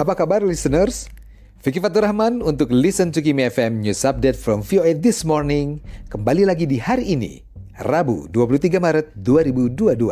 Apa 0.00 0.16
kabar 0.16 0.40
listeners? 0.40 1.12
Vicky 1.60 1.76
Fatur 1.76 2.08
Rahman 2.08 2.40
untuk 2.40 2.72
Listen 2.72 3.12
to 3.12 3.20
Kimi 3.20 3.44
FM 3.44 3.84
News 3.84 4.00
Update 4.08 4.32
from 4.32 4.64
VOA 4.64 4.96
This 4.96 5.28
Morning. 5.28 5.76
Kembali 6.08 6.48
lagi 6.48 6.64
di 6.64 6.80
hari 6.80 7.12
ini, 7.12 7.44
Rabu 7.84 8.24
23 8.32 8.80
Maret 8.80 9.12
2022. 9.12 10.08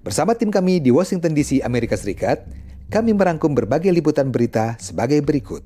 Bersama 0.00 0.32
tim 0.32 0.48
kami 0.48 0.80
di 0.80 0.88
Washington 0.88 1.36
DC, 1.36 1.60
Amerika 1.60 1.92
Serikat, 1.92 2.48
kami 2.88 3.12
merangkum 3.12 3.52
berbagai 3.52 3.92
liputan 3.92 4.32
berita 4.32 4.80
sebagai 4.80 5.20
berikut. 5.20 5.60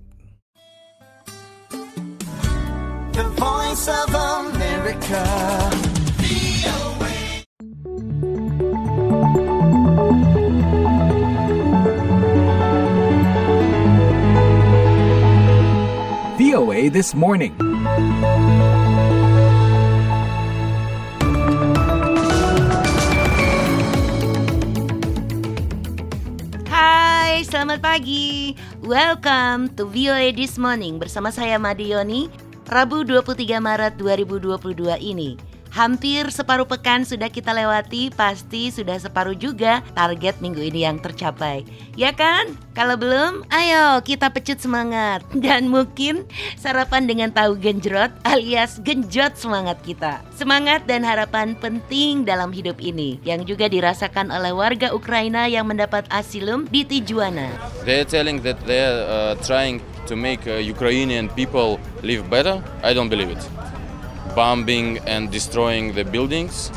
The 3.14 3.30
voice 3.38 3.86
of 3.86 4.10
America. 4.10 5.22
This 16.86 17.18
Morning. 17.18 17.50
Hai, 26.70 27.42
selamat 27.42 27.82
pagi. 27.82 28.54
Welcome 28.84 29.74
to 29.74 29.90
VOA 29.90 30.30
This 30.30 30.54
Morning 30.54 31.02
bersama 31.02 31.34
saya 31.34 31.58
Madioni. 31.58 32.30
Rabu 32.70 33.02
23 33.02 33.58
Maret 33.58 33.98
2022 33.98 34.94
ini. 35.02 35.55
Hampir 35.76 36.32
separuh 36.32 36.64
pekan 36.64 37.04
sudah 37.04 37.28
kita 37.28 37.52
lewati, 37.52 38.08
pasti 38.08 38.72
sudah 38.72 38.96
separuh 38.96 39.36
juga 39.36 39.84
target 39.92 40.40
minggu 40.40 40.64
ini 40.72 40.88
yang 40.88 40.96
tercapai. 40.96 41.68
Ya 42.00 42.16
kan? 42.16 42.56
Kalau 42.72 42.96
belum, 42.96 43.44
ayo 43.52 44.00
kita 44.00 44.32
pecut 44.32 44.56
semangat. 44.56 45.20
Dan 45.44 45.68
mungkin 45.68 46.24
sarapan 46.56 47.04
dengan 47.04 47.28
tahu 47.28 47.60
genjrot 47.60 48.08
alias 48.24 48.80
genjot 48.80 49.36
semangat 49.36 49.76
kita. 49.84 50.24
Semangat 50.32 50.88
dan 50.88 51.04
harapan 51.04 51.52
penting 51.52 52.24
dalam 52.24 52.56
hidup 52.56 52.80
ini 52.80 53.20
yang 53.20 53.44
juga 53.44 53.68
dirasakan 53.68 54.32
oleh 54.32 54.56
warga 54.56 54.96
Ukraina 54.96 55.44
yang 55.44 55.68
mendapat 55.68 56.08
asilum 56.08 56.64
di 56.72 56.88
Tijuana. 56.88 57.52
They're 57.84 58.08
telling 58.08 58.40
that 58.48 58.56
they're 58.64 59.04
uh, 59.04 59.36
trying 59.44 59.84
to 60.08 60.16
make 60.16 60.48
uh, 60.48 60.56
Ukrainian 60.56 61.28
people 61.36 61.76
live 62.00 62.24
better. 62.32 62.64
I 62.80 62.96
don't 62.96 63.12
believe 63.12 63.28
it. 63.28 63.65
Bombing 64.36 65.00
and 65.08 65.32
destroying 65.32 65.96
the 65.96 66.04
buildings, 66.04 66.68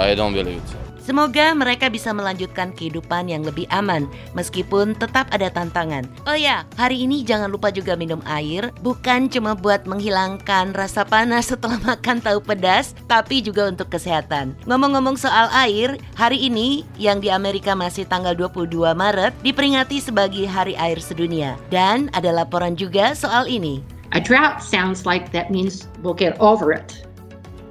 I 0.00 0.16
don't 0.16 0.32
believe 0.32 0.64
it. 0.64 0.86
Semoga 1.06 1.54
mereka 1.54 1.86
bisa 1.86 2.10
melanjutkan 2.10 2.74
kehidupan 2.74 3.30
yang 3.30 3.46
lebih 3.46 3.70
aman 3.70 4.10
meskipun 4.34 4.98
tetap 4.98 5.30
ada 5.30 5.46
tantangan. 5.46 6.02
Oh 6.26 6.34
ya, 6.34 6.66
hari 6.74 7.06
ini 7.06 7.22
jangan 7.22 7.52
lupa 7.52 7.70
juga 7.70 7.94
minum 7.94 8.18
air, 8.26 8.74
bukan 8.82 9.30
cuma 9.30 9.54
buat 9.54 9.86
menghilangkan 9.86 10.74
rasa 10.74 11.06
panas 11.06 11.54
setelah 11.54 11.78
makan 11.94 12.18
tahu 12.18 12.42
pedas, 12.42 12.90
tapi 13.06 13.38
juga 13.38 13.70
untuk 13.70 13.86
kesehatan. 13.86 14.58
Ngomong-ngomong 14.66 15.14
soal 15.14 15.46
air, 15.54 15.94
hari 16.18 16.42
ini 16.42 16.82
yang 16.98 17.22
di 17.22 17.30
Amerika 17.30 17.78
masih 17.78 18.02
tanggal 18.10 18.34
22 18.34 18.66
Maret 18.96 19.30
diperingati 19.46 20.02
sebagai 20.02 20.42
Hari 20.50 20.74
Air 20.74 20.98
Sedunia 20.98 21.54
dan 21.70 22.10
ada 22.18 22.34
laporan 22.34 22.74
juga 22.74 23.14
soal 23.14 23.46
ini. 23.46 23.95
A 24.16 24.20
drought 24.20 24.64
sounds 24.64 25.04
like 25.04 25.28
that 25.36 25.52
means 25.52 25.92
we'll 26.00 26.16
get 26.16 26.40
over 26.40 26.72
it. 26.72 27.04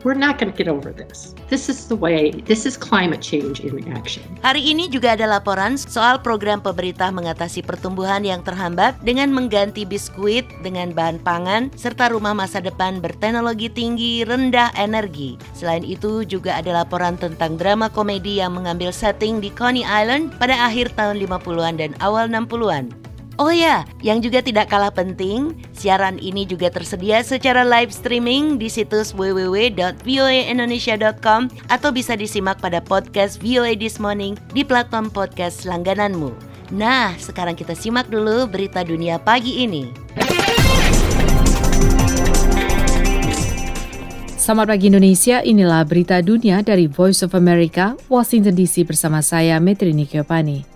We're 0.05 0.13
not 0.13 0.37
going 0.37 0.53
to 0.53 0.57
get 0.57 0.69
over 0.69 0.93
this. 0.93 1.33
This 1.49 1.73
is 1.73 1.89
the 1.89 1.97
way, 1.97 2.29
this 2.45 2.69
is 2.69 2.77
climate 2.77 3.17
change 3.17 3.65
in 3.65 3.73
action. 3.89 4.21
Hari 4.45 4.61
ini 4.61 4.85
juga 4.85 5.17
ada 5.17 5.25
laporan 5.25 5.73
soal 5.73 6.21
program 6.21 6.61
pemerintah 6.61 7.09
mengatasi 7.09 7.65
pertumbuhan 7.65 8.21
yang 8.21 8.45
terhambat 8.45 8.93
dengan 9.01 9.33
mengganti 9.33 9.89
biskuit 9.89 10.45
dengan 10.61 10.93
bahan 10.93 11.17
pangan 11.25 11.73
serta 11.73 12.13
rumah 12.13 12.37
masa 12.37 12.61
depan 12.61 13.01
berteknologi 13.01 13.73
tinggi 13.73 14.21
rendah 14.21 14.69
energi. 14.77 15.41
Selain 15.57 15.81
itu 15.81 16.21
juga 16.29 16.61
ada 16.61 16.85
laporan 16.85 17.17
tentang 17.17 17.57
drama 17.57 17.89
komedi 17.89 18.37
yang 18.37 18.53
mengambil 18.53 18.93
setting 18.93 19.41
di 19.41 19.49
Coney 19.49 19.81
Island 19.81 20.37
pada 20.37 20.53
akhir 20.69 20.93
tahun 20.93 21.17
50-an 21.25 21.81
dan 21.81 21.97
awal 22.05 22.29
60-an. 22.29 23.04
Oh 23.35 23.51
ya, 23.51 23.83
yang 23.99 24.23
juga 24.23 24.39
tidak 24.39 24.71
kalah 24.71 24.95
penting, 24.95 25.59
siaran 25.75 26.15
ini 26.23 26.47
juga 26.47 26.71
tersedia 26.71 27.19
secara 27.19 27.67
live 27.67 27.91
streaming 27.91 28.55
di 28.55 28.71
situs 28.71 29.11
www.voaindonesia.com 29.11 31.51
atau 31.67 31.89
bisa 31.91 32.15
disimak 32.15 32.63
pada 32.63 32.79
podcast 32.79 33.43
VOA 33.43 33.75
This 33.75 33.99
Morning 33.99 34.39
di 34.55 34.63
platform 34.63 35.11
podcast 35.11 35.67
langgananmu. 35.67 36.31
Nah, 36.71 37.11
sekarang 37.19 37.59
kita 37.59 37.75
simak 37.75 38.07
dulu 38.07 38.47
berita 38.47 38.87
dunia 38.87 39.19
pagi 39.19 39.67
ini. 39.67 39.91
Selamat 44.39 44.71
pagi 44.71 44.87
Indonesia, 44.87 45.43
inilah 45.43 45.83
berita 45.83 46.23
dunia 46.23 46.63
dari 46.63 46.87
Voice 46.87 47.19
of 47.19 47.35
America, 47.35 47.99
Washington 48.07 48.55
DC 48.55 48.87
bersama 48.87 49.19
saya 49.19 49.59
Metrini 49.59 50.07
Kiopani. 50.07 50.74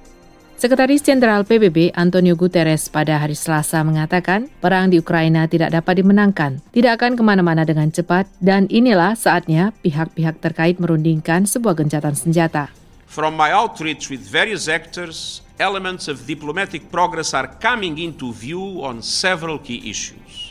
Sekretaris 0.59 0.99
Jenderal 0.99 1.47
PBB 1.47 1.95
Antonio 1.95 2.35
Guterres 2.35 2.91
pada 2.91 3.15
hari 3.15 3.31
Selasa 3.31 3.79
mengatakan 3.79 4.51
perang 4.59 4.91
di 4.91 4.99
Ukraina 4.99 5.47
tidak 5.47 5.71
dapat 5.71 6.03
dimenangkan, 6.03 6.59
tidak 6.75 6.99
akan 6.99 7.15
ke 7.15 7.23
mana-mana 7.23 7.63
dengan 7.63 7.87
cepat, 7.87 8.27
dan 8.43 8.67
inilah 8.67 9.15
saatnya 9.15 9.71
pihak-pihak 9.79 10.43
terkait 10.43 10.75
merundingkan 10.75 11.47
sebuah 11.47 11.79
gencatan 11.79 12.11
senjata. 12.11 12.75
From 13.07 13.39
my 13.39 13.55
outreach 13.55 14.11
with 14.11 14.19
various 14.19 14.67
actors, 14.67 15.39
elements 15.63 16.11
of 16.11 16.27
diplomatic 16.27 16.91
progress 16.91 17.31
are 17.31 17.47
coming 17.63 17.95
into 17.95 18.35
view 18.35 18.83
on 18.83 18.99
several 18.99 19.63
key 19.63 19.79
issues. 19.87 20.48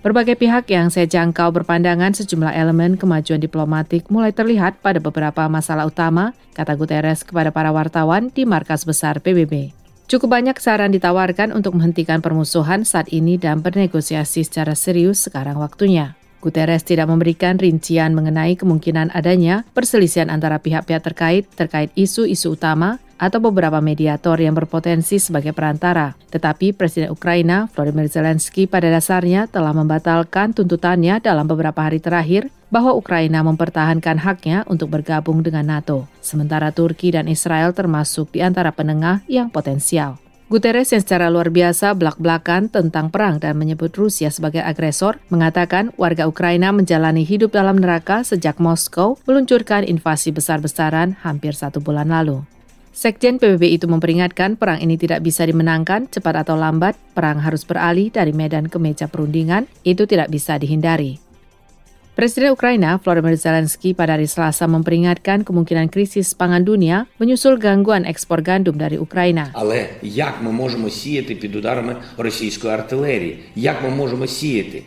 Berbagai 0.00 0.32
pihak 0.40 0.64
yang 0.72 0.88
saya 0.88 1.04
jangkau 1.04 1.52
berpandangan 1.52 2.16
sejumlah 2.16 2.56
elemen 2.56 2.96
kemajuan 2.96 3.36
diplomatik 3.36 4.08
mulai 4.08 4.32
terlihat 4.32 4.80
pada 4.80 4.96
beberapa 4.96 5.44
masalah 5.44 5.84
utama, 5.84 6.32
kata 6.56 6.72
Guterres 6.72 7.20
kepada 7.20 7.52
para 7.52 7.68
wartawan 7.68 8.32
di 8.32 8.48
markas 8.48 8.88
besar 8.88 9.20
PBB. 9.20 9.76
Cukup 10.08 10.32
banyak 10.32 10.56
saran 10.56 10.96
ditawarkan 10.96 11.52
untuk 11.52 11.76
menghentikan 11.76 12.24
permusuhan 12.24 12.88
saat 12.88 13.12
ini 13.12 13.36
dan 13.36 13.60
bernegosiasi 13.60 14.40
secara 14.40 14.72
serius 14.72 15.28
sekarang 15.28 15.60
waktunya. 15.60 16.16
Guterres 16.40 16.80
tidak 16.80 17.12
memberikan 17.12 17.60
rincian 17.60 18.16
mengenai 18.16 18.56
kemungkinan 18.56 19.12
adanya 19.12 19.68
perselisihan 19.76 20.32
antara 20.32 20.56
pihak-pihak 20.64 21.04
terkait 21.04 21.44
terkait 21.52 21.92
isu-isu 21.92 22.56
utama 22.56 22.96
atau 23.20 23.36
beberapa 23.44 23.76
mediator 23.84 24.40
yang 24.40 24.56
berpotensi 24.56 25.20
sebagai 25.20 25.52
perantara. 25.52 26.16
Tetapi 26.32 26.72
Presiden 26.72 27.12
Ukraina 27.12 27.68
Volodymyr 27.76 28.08
Zelensky 28.08 28.64
pada 28.64 28.88
dasarnya 28.88 29.44
telah 29.44 29.76
membatalkan 29.76 30.56
tuntutannya 30.56 31.20
dalam 31.20 31.44
beberapa 31.44 31.84
hari 31.84 32.00
terakhir 32.00 32.48
bahwa 32.72 32.96
Ukraina 32.96 33.44
mempertahankan 33.44 34.24
haknya 34.24 34.64
untuk 34.64 34.88
bergabung 34.88 35.44
dengan 35.44 35.68
NATO, 35.68 36.08
sementara 36.24 36.72
Turki 36.72 37.12
dan 37.12 37.28
Israel 37.28 37.76
termasuk 37.76 38.32
di 38.32 38.40
antara 38.40 38.72
penengah 38.72 39.20
yang 39.28 39.52
potensial. 39.52 40.16
Guterres 40.50 40.90
yang 40.90 40.98
secara 40.98 41.30
luar 41.30 41.46
biasa 41.46 41.94
belak-belakan 41.94 42.74
tentang 42.74 43.06
perang 43.06 43.38
dan 43.38 43.54
menyebut 43.54 43.94
Rusia 43.94 44.34
sebagai 44.34 44.58
agresor, 44.58 45.22
mengatakan 45.30 45.94
warga 45.94 46.26
Ukraina 46.26 46.74
menjalani 46.74 47.22
hidup 47.22 47.54
dalam 47.54 47.78
neraka 47.78 48.26
sejak 48.26 48.58
Moskow 48.58 49.14
meluncurkan 49.30 49.86
invasi 49.86 50.34
besar-besaran 50.34 51.22
hampir 51.22 51.54
satu 51.54 51.78
bulan 51.78 52.10
lalu. 52.10 52.42
Sekjen 52.95 53.43
PBB 53.43 53.75
itu 53.75 53.91
memperingatkan 53.91 54.55
perang 54.55 54.79
ini 54.79 54.95
tidak 54.95 55.19
bisa 55.19 55.43
dimenangkan 55.43 56.07
cepat 56.07 56.47
atau 56.47 56.55
lambat, 56.55 56.95
perang 57.11 57.43
harus 57.43 57.67
beralih 57.67 58.07
dari 58.07 58.31
medan 58.31 58.71
ke 58.71 58.79
meja 58.79 59.11
perundingan, 59.11 59.67
itu 59.83 60.07
tidak 60.07 60.31
bisa 60.31 60.55
dihindari. 60.55 61.19
Presiden 62.15 62.55
Ukraina 62.55 62.95
Volodymyr 63.03 63.35
Zelensky 63.35 63.91
pada 63.91 64.15
hari 64.15 64.23
Selasa 64.23 64.63
memperingatkan 64.71 65.43
kemungkinan 65.43 65.91
krisis 65.91 66.31
pangan 66.31 66.63
dunia 66.63 67.11
menyusul 67.19 67.59
gangguan 67.59 68.07
ekspor 68.07 68.39
gandum 68.39 68.79
dari 68.79 68.95
Ukraina. 68.95 69.51
Але 69.53 69.89
як 70.01 70.39
ми 70.41 70.51
можемо 70.51 70.89
сіяти 70.89 71.35
під 71.35 71.55
ударами 71.55 71.95
російської 72.17 72.73
артилерії? 72.73 73.39
Як 73.55 73.83
ми 73.83 73.89
можемо 73.89 74.27
сіяти? 74.27 74.83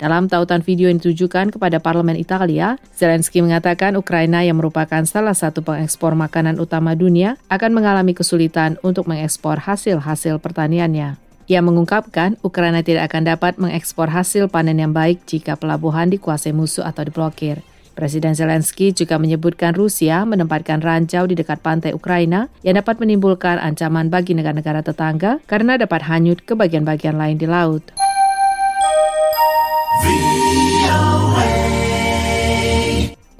Dalam 0.00 0.32
tautan 0.32 0.64
video 0.64 0.88
yang 0.88 0.96
ditujukan 0.96 1.52
kepada 1.52 1.76
parlemen 1.76 2.16
Italia, 2.16 2.80
Zelensky 2.96 3.44
mengatakan 3.44 4.00
Ukraina 4.00 4.40
yang 4.40 4.56
merupakan 4.56 5.04
salah 5.04 5.36
satu 5.36 5.60
pengekspor 5.60 6.16
makanan 6.16 6.56
utama 6.56 6.96
dunia 6.96 7.36
akan 7.52 7.76
mengalami 7.76 8.16
kesulitan 8.16 8.80
untuk 8.80 9.04
mengekspor 9.04 9.60
hasil-hasil 9.60 10.40
pertaniannya. 10.40 11.20
Ia 11.52 11.60
mengungkapkan 11.60 12.40
Ukraina 12.40 12.80
tidak 12.80 13.12
akan 13.12 13.28
dapat 13.28 13.60
mengekspor 13.60 14.08
hasil 14.08 14.48
panen 14.48 14.80
yang 14.80 14.96
baik 14.96 15.20
jika 15.28 15.60
pelabuhan 15.60 16.08
dikuasai 16.08 16.56
musuh 16.56 16.88
atau 16.88 17.04
diblokir. 17.04 17.60
Presiden 17.92 18.32
Zelensky 18.32 18.96
juga 18.96 19.20
menyebutkan 19.20 19.76
Rusia 19.76 20.24
menempatkan 20.24 20.80
ranjau 20.80 21.28
di 21.28 21.36
dekat 21.36 21.60
pantai 21.60 21.92
Ukraina 21.92 22.48
yang 22.64 22.80
dapat 22.80 22.96
menimbulkan 23.04 23.60
ancaman 23.60 24.08
bagi 24.08 24.32
negara-negara 24.32 24.80
tetangga 24.80 25.44
karena 25.44 25.76
dapat 25.76 26.08
hanyut 26.08 26.40
ke 26.40 26.56
bagian-bagian 26.56 27.20
lain 27.20 27.36
di 27.36 27.44
laut. 27.44 27.84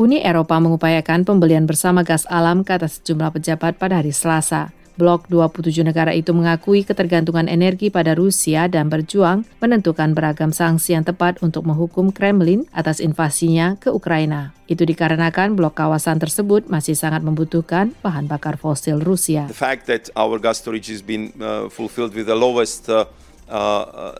Uni 0.00 0.24
Eropa 0.24 0.56
mengupayakan 0.56 1.28
pembelian 1.28 1.68
bersama 1.68 2.00
gas 2.00 2.24
alam 2.32 2.64
kata 2.64 2.88
sejumlah 2.88 3.36
pejabat 3.36 3.76
pada 3.76 4.00
hari 4.00 4.16
Selasa. 4.16 4.72
Blok 4.96 5.28
27 5.28 5.80
negara 5.84 6.16
itu 6.16 6.32
mengakui 6.32 6.88
ketergantungan 6.88 7.48
energi 7.48 7.88
pada 7.88 8.12
Rusia 8.12 8.68
dan 8.68 8.88
berjuang 8.88 9.44
menentukan 9.60 10.12
beragam 10.16 10.52
sanksi 10.56 10.92
yang 10.96 11.04
tepat 11.04 11.40
untuk 11.40 11.68
menghukum 11.68 12.12
Kremlin 12.12 12.68
atas 12.72 13.00
invasinya 13.00 13.80
ke 13.80 13.92
Ukraina. 13.92 14.56
Itu 14.68 14.84
dikarenakan 14.84 15.56
blok 15.56 15.76
kawasan 15.80 16.20
tersebut 16.20 16.68
masih 16.68 16.96
sangat 16.96 17.20
membutuhkan 17.20 17.96
bahan 18.04 18.28
bakar 18.28 18.60
fosil 18.60 19.00
Rusia. 19.00 19.48
The 19.48 19.56
fact 19.56 19.88
that 19.88 20.08
our 20.16 20.36
gas 20.36 20.60
storage 20.60 20.88
has 20.92 21.00
been 21.00 21.32
uh, 21.40 21.72
fulfilled 21.72 22.12
with 22.12 22.28
the 22.28 22.36
lowest 22.36 22.88
uh, 22.88 23.08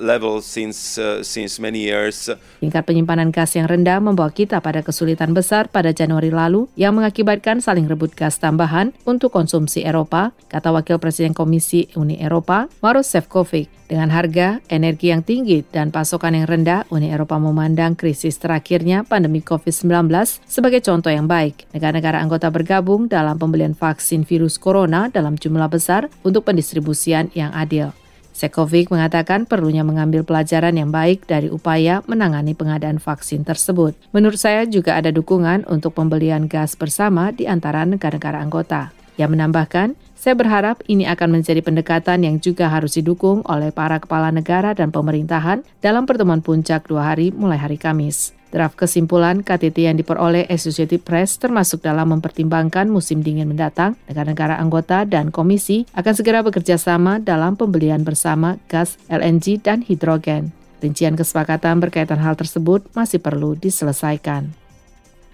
level 0.00 0.43
since 0.43 0.99
uh, 0.99 1.23
since 1.23 1.62
many 1.62 1.87
years. 1.87 2.29
Tingkat 2.59 2.82
penyimpanan 2.85 3.31
gas 3.31 3.55
yang 3.55 3.71
rendah 3.71 4.03
membawa 4.03 4.29
kita 4.35 4.59
pada 4.59 4.82
kesulitan 4.82 5.32
besar 5.32 5.71
pada 5.71 5.94
Januari 5.94 6.35
lalu 6.35 6.67
yang 6.75 6.99
mengakibatkan 6.99 7.62
saling 7.62 7.87
rebut 7.87 8.12
gas 8.12 8.43
tambahan 8.43 8.91
untuk 9.06 9.31
konsumsi 9.31 9.87
Eropa, 9.87 10.35
kata 10.50 10.75
Wakil 10.75 10.99
Presiden 10.99 11.32
Komisi 11.32 11.88
Uni 11.94 12.19
Eropa, 12.19 12.67
Maros 12.82 13.09
Sefcovic. 13.09 13.81
Dengan 13.91 14.06
harga, 14.15 14.62
energi 14.71 15.11
yang 15.11 15.27
tinggi, 15.27 15.67
dan 15.67 15.91
pasokan 15.91 16.38
yang 16.38 16.47
rendah, 16.47 16.87
Uni 16.94 17.11
Eropa 17.11 17.43
memandang 17.43 17.99
krisis 17.99 18.38
terakhirnya 18.38 19.03
pandemi 19.03 19.43
COVID-19 19.43 20.06
sebagai 20.47 20.79
contoh 20.79 21.11
yang 21.11 21.27
baik. 21.27 21.67
Negara-negara 21.75 22.23
anggota 22.23 22.55
bergabung 22.55 23.11
dalam 23.11 23.35
pembelian 23.35 23.75
vaksin 23.75 24.23
virus 24.23 24.62
corona 24.62 25.11
dalam 25.11 25.35
jumlah 25.35 25.67
besar 25.67 26.06
untuk 26.23 26.47
pendistribusian 26.47 27.35
yang 27.35 27.50
adil. 27.50 27.91
Sekovic 28.40 28.88
mengatakan 28.88 29.44
perlunya 29.44 29.84
mengambil 29.84 30.25
pelajaran 30.25 30.72
yang 30.72 30.88
baik 30.88 31.28
dari 31.28 31.52
upaya 31.52 32.00
menangani 32.08 32.56
pengadaan 32.56 32.96
vaksin 32.96 33.44
tersebut. 33.44 33.92
Menurut 34.16 34.40
saya 34.40 34.64
juga 34.64 34.96
ada 34.96 35.12
dukungan 35.12 35.69
untuk 35.69 35.92
pembelian 35.92 36.48
gas 36.48 36.72
bersama 36.72 37.37
di 37.37 37.44
antara 37.44 37.84
negara-negara 37.84 38.40
anggota. 38.40 38.96
Ia 39.20 39.28
menambahkan, 39.28 39.92
saya 40.16 40.32
berharap 40.32 40.81
ini 40.88 41.04
akan 41.04 41.37
menjadi 41.37 41.60
pendekatan 41.60 42.25
yang 42.25 42.40
juga 42.40 42.72
harus 42.72 42.96
didukung 42.96 43.44
oleh 43.44 43.76
para 43.76 44.00
kepala 44.00 44.32
negara 44.32 44.72
dan 44.72 44.88
pemerintahan 44.88 45.60
dalam 45.84 46.08
pertemuan 46.08 46.40
puncak 46.40 46.88
dua 46.88 47.12
hari 47.12 47.28
mulai 47.36 47.60
hari 47.60 47.76
Kamis. 47.76 48.39
Draft 48.50 48.75
kesimpulan 48.75 49.47
KTT 49.47 49.87
yang 49.87 49.94
diperoleh 49.94 50.50
Associated 50.50 51.06
Press 51.06 51.38
termasuk 51.38 51.87
dalam 51.87 52.11
mempertimbangkan 52.11 52.91
musim 52.91 53.23
dingin 53.23 53.47
mendatang, 53.47 53.94
negara-negara 54.11 54.58
anggota 54.58 55.06
dan 55.06 55.31
komisi 55.31 55.87
akan 55.94 56.14
segera 56.19 56.43
bekerja 56.43 56.75
sama 56.75 57.23
dalam 57.23 57.55
pembelian 57.55 58.02
bersama 58.02 58.58
gas, 58.67 58.99
LNG, 59.06 59.62
dan 59.62 59.87
hidrogen. 59.87 60.50
Rincian 60.82 61.14
kesepakatan 61.14 61.79
berkaitan 61.79 62.19
hal 62.19 62.35
tersebut 62.35 62.82
masih 62.91 63.23
perlu 63.23 63.55
diselesaikan. 63.55 64.50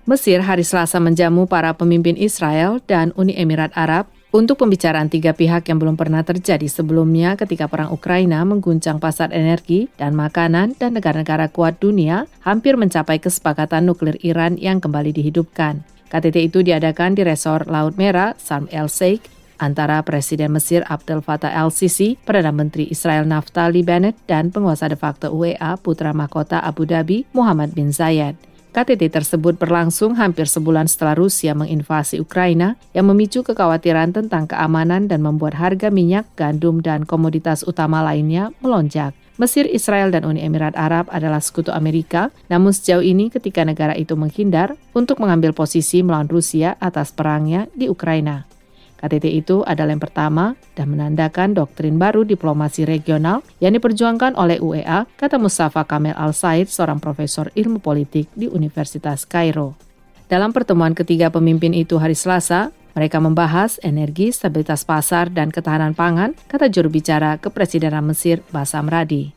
Mesir 0.07 0.39
hari 0.39 0.63
Selasa 0.63 1.03
menjamu 1.03 1.51
para 1.51 1.75
pemimpin 1.75 2.15
Israel 2.15 2.79
dan 2.87 3.11
Uni 3.19 3.35
Emirat 3.35 3.75
Arab 3.75 4.07
untuk 4.35 4.59
pembicaraan 4.59 5.07
tiga 5.07 5.33
pihak 5.33 5.71
yang 5.71 5.79
belum 5.79 5.95
pernah 5.95 6.27
terjadi 6.27 6.67
sebelumnya 6.67 7.39
ketika 7.39 7.71
perang 7.71 7.95
Ukraina 7.95 8.43
mengguncang 8.43 8.99
pasar 8.99 9.31
energi 9.31 9.87
dan 9.95 10.19
makanan 10.19 10.75
dan 10.77 10.99
negara-negara 10.99 11.47
kuat 11.49 11.79
dunia 11.79 12.27
hampir 12.43 12.75
mencapai 12.75 13.23
kesepakatan 13.23 13.87
nuklir 13.87 14.19
Iran 14.27 14.59
yang 14.59 14.83
kembali 14.83 15.15
dihidupkan. 15.15 15.87
KTT 16.11 16.37
itu 16.53 16.59
diadakan 16.63 17.19
di 17.19 17.23
Resor 17.27 17.67
Laut 17.67 17.99
Merah, 17.99 18.35
Sharm 18.39 18.71
el 18.71 18.87
Sheikh, 18.87 19.27
antara 19.59 20.01
Presiden 20.05 20.53
Mesir 20.53 20.85
Abdel 20.87 21.25
Fattah 21.25 21.53
el-Sisi, 21.53 22.21
Perdana 22.21 22.53
Menteri 22.53 22.89
Israel 22.93 23.25
Naftali 23.25 23.83
Bennett, 23.83 24.17
dan 24.29 24.53
penguasa 24.53 24.87
de 24.87 24.97
facto 24.97 25.33
UEA 25.33 25.81
Putra 25.81 26.13
Mahkota 26.13 26.61
Abu 26.63 26.85
Dhabi 26.85 27.25
Muhammad 27.33 27.73
bin 27.73 27.91
Zayed. 27.91 28.37
KTT 28.77 29.09
tersebut 29.09 29.57
berlangsung 29.57 30.21
hampir 30.21 30.45
sebulan 30.45 30.85
setelah 30.85 31.17
Rusia 31.17 31.57
menginvasi 31.57 32.21
Ukraina 32.21 32.77
yang 32.93 33.09
memicu 33.09 33.41
kekhawatiran 33.41 34.13
tentang 34.13 34.45
keamanan 34.45 35.09
dan 35.09 35.25
membuat 35.25 35.57
harga 35.57 35.89
minyak, 35.89 36.29
gandum, 36.37 36.85
dan 36.85 37.09
komoditas 37.09 37.65
utama 37.65 38.05
lainnya 38.05 38.53
melonjak. 38.61 39.17
Mesir, 39.41 39.65
Israel, 39.65 40.13
dan 40.13 40.29
Uni 40.29 40.45
Emirat 40.45 40.77
Arab 40.77 41.09
adalah 41.09 41.41
sekutu 41.41 41.73
Amerika, 41.73 42.29
namun 42.53 42.77
sejauh 42.77 43.01
ini 43.01 43.33
ketika 43.33 43.65
negara 43.65 43.97
itu 43.97 44.13
menghindar 44.13 44.77
untuk 44.93 45.25
mengambil 45.25 45.57
posisi 45.57 46.05
melawan 46.05 46.29
Rusia 46.29 46.77
atas 46.77 47.17
perangnya 47.17 47.73
di 47.73 47.89
Ukraina. 47.89 48.45
KTT 48.97 49.27
itu 49.29 49.61
adalah 49.69 49.93
yang 49.93 50.01
pertama 50.01 50.57
dan 50.73 50.89
menandakan 50.89 51.53
doktrin 51.53 52.01
baru 52.01 52.25
diplomasi 52.25 52.89
regional 52.89 53.45
yang 53.61 53.77
diperjuangkan 53.77 54.35
oleh 54.41 54.57
UEA, 54.57 55.05
kata 55.21 55.37
Mustafa 55.37 55.85
Kamel 55.85 56.17
Al-Said, 56.17 56.73
seorang 56.73 56.97
profesor 56.97 57.53
ilmu 57.53 57.79
politik 57.79 58.33
di 58.33 58.49
Universitas 58.49 59.29
Kairo. 59.29 59.77
Dalam 60.27 60.51
pertemuan 60.51 60.97
ketiga 60.97 61.31
pemimpin 61.31 61.71
itu 61.71 62.01
hari 62.03 62.19
Selasa, 62.19 62.75
mereka 62.97 63.21
membahas 63.21 63.77
energi, 63.85 64.33
stabilitas 64.33 64.83
pasar, 64.89 65.29
dan 65.29 65.53
ketahanan 65.53 65.93
pangan, 65.93 66.33
kata 66.49 66.73
juru 66.73 66.89
bicara 66.89 67.37
kepresidenan 67.37 68.03
Mesir 68.09 68.41
Basam 68.49 68.89
Radi. 68.89 69.37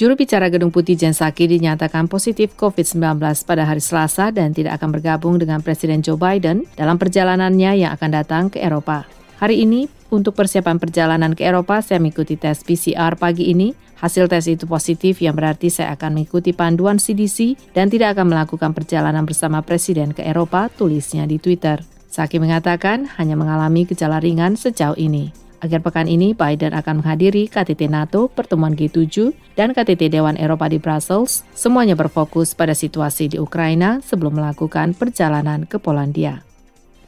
Juru 0.00 0.16
bicara 0.16 0.48
Gedung 0.48 0.72
Putih 0.72 0.96
Jen 0.96 1.12
Psaki 1.12 1.44
dinyatakan 1.44 2.08
positif 2.08 2.56
COVID-19 2.56 3.20
pada 3.44 3.68
hari 3.68 3.84
Selasa 3.84 4.32
dan 4.32 4.56
tidak 4.56 4.80
akan 4.80 4.96
bergabung 4.96 5.36
dengan 5.36 5.60
Presiden 5.60 6.00
Joe 6.00 6.16
Biden 6.16 6.64
dalam 6.72 6.96
perjalanannya 6.96 7.84
yang 7.84 7.92
akan 7.92 8.08
datang 8.08 8.48
ke 8.48 8.64
Eropa. 8.64 9.04
Hari 9.44 9.60
ini, 9.60 9.92
untuk 10.08 10.32
persiapan 10.40 10.80
perjalanan 10.80 11.36
ke 11.36 11.44
Eropa, 11.44 11.84
saya 11.84 12.00
mengikuti 12.00 12.40
tes 12.40 12.64
PCR 12.64 13.12
pagi 13.20 13.52
ini. 13.52 13.76
Hasil 14.00 14.24
tes 14.32 14.48
itu 14.48 14.64
positif 14.64 15.20
yang 15.20 15.36
berarti 15.36 15.68
saya 15.68 15.92
akan 15.92 16.16
mengikuti 16.16 16.56
panduan 16.56 16.96
CDC 16.96 17.60
dan 17.76 17.92
tidak 17.92 18.16
akan 18.16 18.32
melakukan 18.32 18.72
perjalanan 18.72 19.28
bersama 19.28 19.60
Presiden 19.60 20.16
ke 20.16 20.24
Eropa, 20.24 20.72
tulisnya 20.72 21.28
di 21.28 21.36
Twitter. 21.36 21.76
Saki 22.08 22.40
mengatakan 22.40 23.04
hanya 23.20 23.36
mengalami 23.36 23.84
gejala 23.84 24.16
ringan 24.16 24.56
sejauh 24.56 24.96
ini. 24.96 25.49
Akhir 25.60 25.84
pekan 25.84 26.08
ini, 26.08 26.32
Biden 26.32 26.72
akan 26.72 27.04
menghadiri 27.04 27.44
KTT 27.44 27.92
NATO, 27.92 28.32
pertemuan 28.32 28.72
G7, 28.72 29.36
dan 29.60 29.76
KTT 29.76 30.08
Dewan 30.08 30.40
Eropa 30.40 30.72
di 30.72 30.80
Brussels. 30.80 31.44
Semuanya 31.52 31.92
berfokus 31.92 32.56
pada 32.56 32.72
situasi 32.72 33.28
di 33.28 33.36
Ukraina 33.36 34.00
sebelum 34.00 34.40
melakukan 34.40 34.96
perjalanan 34.96 35.68
ke 35.68 35.76
Polandia. 35.76 36.40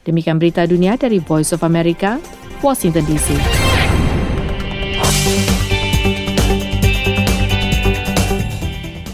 Demikian 0.05 0.37
berita 0.37 0.69
dunia 0.69 0.93
dari 1.01 1.17
Voice 1.17 1.49
of 1.57 1.65
America, 1.65 2.21
Washington 2.61 3.01
DC. 3.09 3.27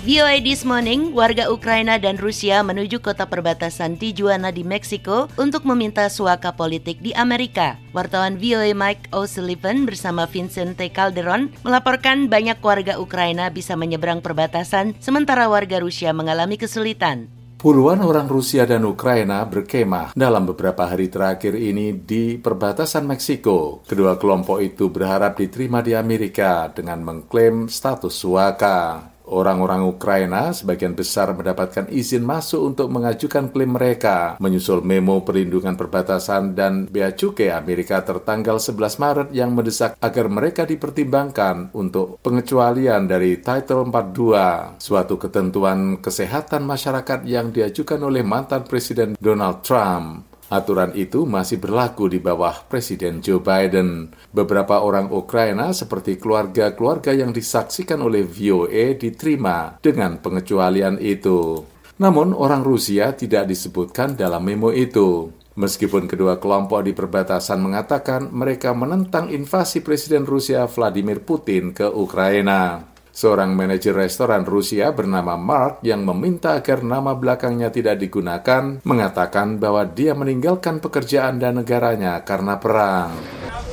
VOA 0.09 0.41
This 0.41 0.65
Morning, 0.65 1.13
warga 1.13 1.53
Ukraina 1.53 2.01
dan 2.01 2.17
Rusia 2.17 2.65
menuju 2.65 2.97
kota 2.97 3.29
perbatasan 3.29 3.93
Tijuana 3.93 4.49
di 4.49 4.65
Meksiko 4.65 5.29
untuk 5.37 5.69
meminta 5.69 6.09
suaka 6.09 6.49
politik 6.49 6.97
di 6.97 7.13
Amerika. 7.13 7.77
Wartawan 7.93 8.41
VOA 8.41 8.73
Mike 8.73 9.13
O'Sullivan 9.13 9.85
bersama 9.85 10.25
Vincent 10.25 10.81
T. 10.81 10.89
Calderon 10.89 11.53
melaporkan 11.61 12.25
banyak 12.25 12.57
warga 12.57 12.97
Ukraina 12.97 13.53
bisa 13.53 13.77
menyeberang 13.77 14.25
perbatasan 14.25 14.97
sementara 14.97 15.45
warga 15.45 15.77
Rusia 15.77 16.09
mengalami 16.09 16.57
kesulitan. 16.57 17.29
Puluhan 17.61 18.01
orang 18.01 18.25
Rusia 18.25 18.65
dan 18.65 18.89
Ukraina 18.89 19.45
berkemah 19.45 20.17
dalam 20.17 20.49
beberapa 20.49 20.89
hari 20.89 21.13
terakhir 21.13 21.53
ini 21.53 21.93
di 21.93 22.41
perbatasan 22.41 23.05
Meksiko. 23.05 23.85
Kedua 23.85 24.17
kelompok 24.17 24.57
itu 24.57 24.89
berharap 24.89 25.37
diterima 25.37 25.85
di 25.85 25.93
Amerika 25.93 26.65
dengan 26.73 27.05
mengklaim 27.05 27.69
status 27.69 28.17
suaka. 28.17 29.18
Orang-orang 29.29 29.85
Ukraina 29.85 30.49
sebagian 30.49 30.97
besar 30.97 31.37
mendapatkan 31.37 31.85
izin 31.93 32.25
masuk 32.25 32.65
untuk 32.65 32.89
mengajukan 32.89 33.53
klaim 33.53 33.77
mereka, 33.77 34.41
menyusul 34.41 34.81
memo 34.81 35.21
perlindungan 35.21 35.77
perbatasan 35.77 36.57
dan 36.57 36.89
bea 36.89 37.13
cukai 37.13 37.53
Amerika 37.53 38.01
tertanggal 38.01 38.57
11 38.57 38.97
Maret 38.97 39.29
yang 39.29 39.53
mendesak 39.53 39.93
agar 40.01 40.25
mereka 40.33 40.65
dipertimbangkan 40.65 41.69
untuk 41.77 42.17
pengecualian 42.25 43.05
dari 43.05 43.37
Title 43.37 43.85
42, 43.85 44.81
suatu 44.81 45.21
ketentuan 45.21 46.01
kesehatan 46.01 46.65
masyarakat 46.65 47.21
yang 47.29 47.53
diajukan 47.53 48.01
oleh 48.01 48.25
mantan 48.25 48.65
Presiden 48.65 49.13
Donald 49.21 49.61
Trump. 49.61 50.28
Aturan 50.49 50.97
itu 50.97 51.29
masih 51.29 51.61
berlaku 51.61 52.09
di 52.09 52.17
bawah 52.17 52.65
Presiden 52.65 53.21
Joe 53.21 53.37
Biden. 53.37 54.09
Beberapa 54.33 54.81
orang 54.81 55.13
Ukraina 55.13 55.69
seperti 55.77 56.17
keluarga-keluarga 56.17 57.13
yang 57.13 57.29
disaksikan 57.29 58.01
oleh 58.01 58.25
VOA 58.25 58.97
diterima 58.97 59.77
dengan 59.77 60.17
pengecualian 60.17 60.97
itu. 60.97 61.61
Namun 62.01 62.33
orang 62.33 62.65
Rusia 62.65 63.13
tidak 63.13 63.45
disebutkan 63.45 64.17
dalam 64.17 64.41
memo 64.41 64.73
itu. 64.73 65.29
Meskipun 65.53 66.09
kedua 66.09 66.41
kelompok 66.41 66.81
di 66.81 66.97
perbatasan 66.97 67.61
mengatakan 67.61 68.33
mereka 68.33 68.73
menentang 68.73 69.29
invasi 69.29 69.85
Presiden 69.85 70.25
Rusia 70.25 70.65
Vladimir 70.65 71.21
Putin 71.21 71.77
ke 71.77 71.85
Ukraina. 71.85 72.88
Seorang 73.19 73.51
manajer 73.51 73.91
restoran 73.91 74.47
Rusia 74.47 74.95
bernama 74.95 75.35
Mark 75.35 75.83
yang 75.83 76.07
meminta 76.07 76.55
agar 76.55 76.79
nama 76.87 77.11
belakangnya 77.11 77.67
tidak 77.67 77.99
digunakan 77.99 78.79
mengatakan 78.87 79.59
bahwa 79.59 79.83
dia 79.83 80.15
meninggalkan 80.15 80.79
pekerjaan 80.79 81.35
dan 81.35 81.59
negaranya 81.59 82.23
karena 82.23 82.55
perang. 82.55 83.11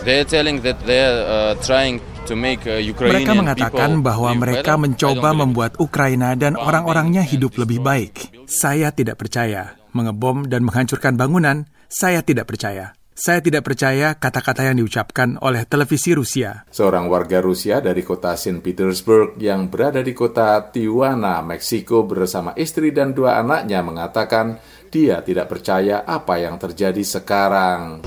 Uh, 0.03 1.55
mereka 3.07 3.33
mengatakan 3.38 3.91
bahwa 4.03 4.31
mereka 4.35 4.75
mencoba 4.75 5.31
membuat 5.31 5.79
Ukraina 5.79 6.35
dan 6.35 6.59
orang-orangnya 6.59 7.23
hidup 7.23 7.55
lebih 7.55 7.79
baik. 7.87 8.35
Saya 8.50 8.91
tidak 8.91 9.23
percaya. 9.23 9.79
Mengebom 9.95 10.50
dan 10.50 10.67
menghancurkan 10.67 11.15
bangunan, 11.15 11.71
saya 11.87 12.19
tidak 12.26 12.50
percaya. 12.50 12.96
Saya 13.16 13.40
tidak 13.40 13.64
percaya 13.64 14.12
kata-kata 14.12 14.68
yang 14.68 14.76
diucapkan 14.76 15.40
oleh 15.40 15.64
televisi 15.64 16.12
Rusia. 16.12 16.68
Seorang 16.68 17.08
warga 17.08 17.40
Rusia 17.40 17.80
dari 17.80 18.04
kota 18.04 18.37
St. 18.37 18.61
Petersburg 18.61 19.40
yang 19.40 19.73
berada 19.73 20.04
di 20.04 20.12
kota 20.12 20.61
Tijuana, 20.68 21.40
Meksiko 21.40 22.04
bersama 22.04 22.52
istri 22.61 22.92
dan 22.92 23.16
dua 23.16 23.40
anaknya 23.40 23.80
mengatakan 23.80 24.61
dia 24.92 25.25
tidak 25.25 25.49
percaya 25.49 26.04
apa 26.04 26.37
yang 26.44 26.61
terjadi 26.61 27.00
sekarang. 27.00 28.04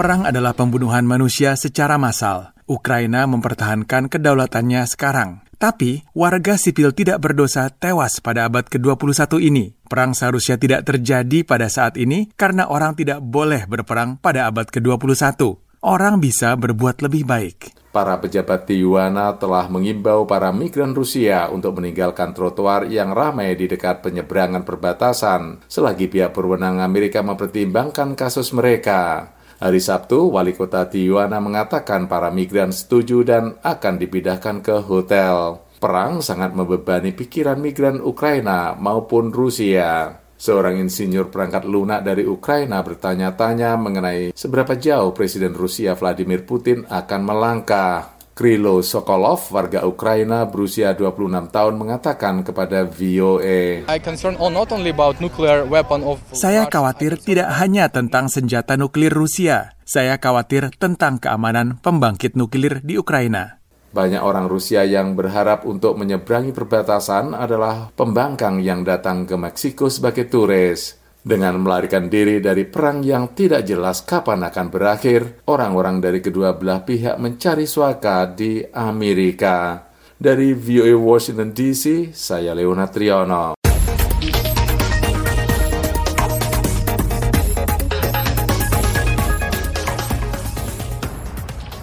Perang 0.00 0.24
adalah 0.24 0.56
pembunuhan 0.56 1.04
manusia 1.04 1.52
secara 1.52 2.00
massal. 2.00 2.56
Ukraina 2.64 3.28
mempertahankan 3.28 4.08
kedaulatannya 4.08 4.88
sekarang. 4.88 5.45
Tapi, 5.56 6.04
warga 6.12 6.60
sipil 6.60 6.92
tidak 6.92 7.24
berdosa 7.24 7.72
tewas 7.72 8.20
pada 8.20 8.44
abad 8.44 8.68
ke-21 8.68 9.40
ini. 9.40 9.72
Perang 9.88 10.12
seharusnya 10.12 10.60
tidak 10.60 10.84
terjadi 10.84 11.48
pada 11.48 11.72
saat 11.72 11.96
ini 11.96 12.28
karena 12.36 12.68
orang 12.68 12.92
tidak 12.92 13.24
boleh 13.24 13.64
berperang 13.64 14.20
pada 14.20 14.52
abad 14.52 14.68
ke-21. 14.68 15.56
Orang 15.80 16.20
bisa 16.20 16.52
berbuat 16.60 17.00
lebih 17.00 17.24
baik. 17.24 17.72
Para 17.96 18.20
pejabat 18.20 18.68
di 18.68 18.84
Yuana 18.84 19.40
telah 19.40 19.72
mengimbau 19.72 20.28
para 20.28 20.52
migran 20.52 20.92
Rusia 20.92 21.48
untuk 21.48 21.80
meninggalkan 21.80 22.36
trotoar 22.36 22.92
yang 22.92 23.16
ramai 23.16 23.56
di 23.56 23.64
dekat 23.64 24.04
penyeberangan 24.04 24.68
perbatasan 24.68 25.64
selagi 25.64 26.12
pihak 26.12 26.36
berwenang 26.36 26.84
Amerika 26.84 27.24
mempertimbangkan 27.24 28.12
kasus 28.12 28.52
mereka. 28.52 29.32
Hari 29.56 29.80
Sabtu, 29.80 30.36
wali 30.36 30.52
kota 30.52 30.84
Tijuana 30.84 31.40
mengatakan 31.40 32.12
para 32.12 32.28
migran 32.28 32.76
setuju 32.76 33.24
dan 33.24 33.56
akan 33.64 33.96
dipindahkan 33.96 34.60
ke 34.60 34.84
hotel. 34.84 35.64
Perang 35.80 36.20
sangat 36.20 36.52
membebani 36.52 37.16
pikiran 37.16 37.56
migran 37.56 38.04
Ukraina 38.04 38.76
maupun 38.76 39.32
Rusia. 39.32 40.20
Seorang 40.36 40.76
insinyur 40.76 41.32
perangkat 41.32 41.64
lunak 41.64 42.04
dari 42.04 42.28
Ukraina 42.28 42.84
bertanya-tanya 42.84 43.80
mengenai 43.80 44.36
seberapa 44.36 44.76
jauh 44.76 45.16
Presiden 45.16 45.56
Rusia 45.56 45.96
Vladimir 45.96 46.44
Putin 46.44 46.84
akan 46.84 47.20
melangkah. 47.24 48.15
Krilo 48.36 48.84
Sokolov, 48.84 49.48
warga 49.48 49.88
Ukraina 49.88 50.44
berusia 50.44 50.92
26 50.92 51.48
tahun 51.48 51.72
mengatakan 51.80 52.44
kepada 52.44 52.84
VOA. 52.84 53.88
Saya 56.36 56.68
khawatir 56.68 57.16
tidak 57.16 57.48
hanya 57.56 57.88
tentang 57.88 58.28
senjata 58.28 58.76
nuklir 58.76 59.08
Rusia. 59.08 59.72
Saya 59.88 60.20
khawatir 60.20 60.68
tentang 60.76 61.16
keamanan 61.16 61.80
pembangkit 61.80 62.36
nuklir 62.36 62.84
di 62.84 63.00
Ukraina. 63.00 63.56
Banyak 63.96 64.20
orang 64.20 64.52
Rusia 64.52 64.84
yang 64.84 65.16
berharap 65.16 65.64
untuk 65.64 65.96
menyeberangi 65.96 66.52
perbatasan 66.52 67.32
adalah 67.32 67.88
pembangkang 67.96 68.60
yang 68.60 68.84
datang 68.84 69.24
ke 69.24 69.32
Meksiko 69.32 69.88
sebagai 69.88 70.28
turis. 70.28 71.05
Dengan 71.26 71.58
melarikan 71.58 72.06
diri 72.06 72.38
dari 72.38 72.62
perang 72.70 73.02
yang 73.02 73.34
tidak 73.34 73.66
jelas 73.66 74.06
kapan 74.06 74.46
akan 74.46 74.70
berakhir, 74.70 75.42
orang-orang 75.50 75.98
dari 75.98 76.22
kedua 76.22 76.54
belah 76.54 76.86
pihak 76.86 77.18
mencari 77.18 77.66
suaka 77.66 78.30
di 78.30 78.62
Amerika. 78.62 79.90
Dari 80.14 80.54
VOA 80.54 80.94
Washington 80.94 81.50
DC, 81.50 82.14
saya 82.14 82.54
Leona 82.54 82.86
Triono. 82.86 83.55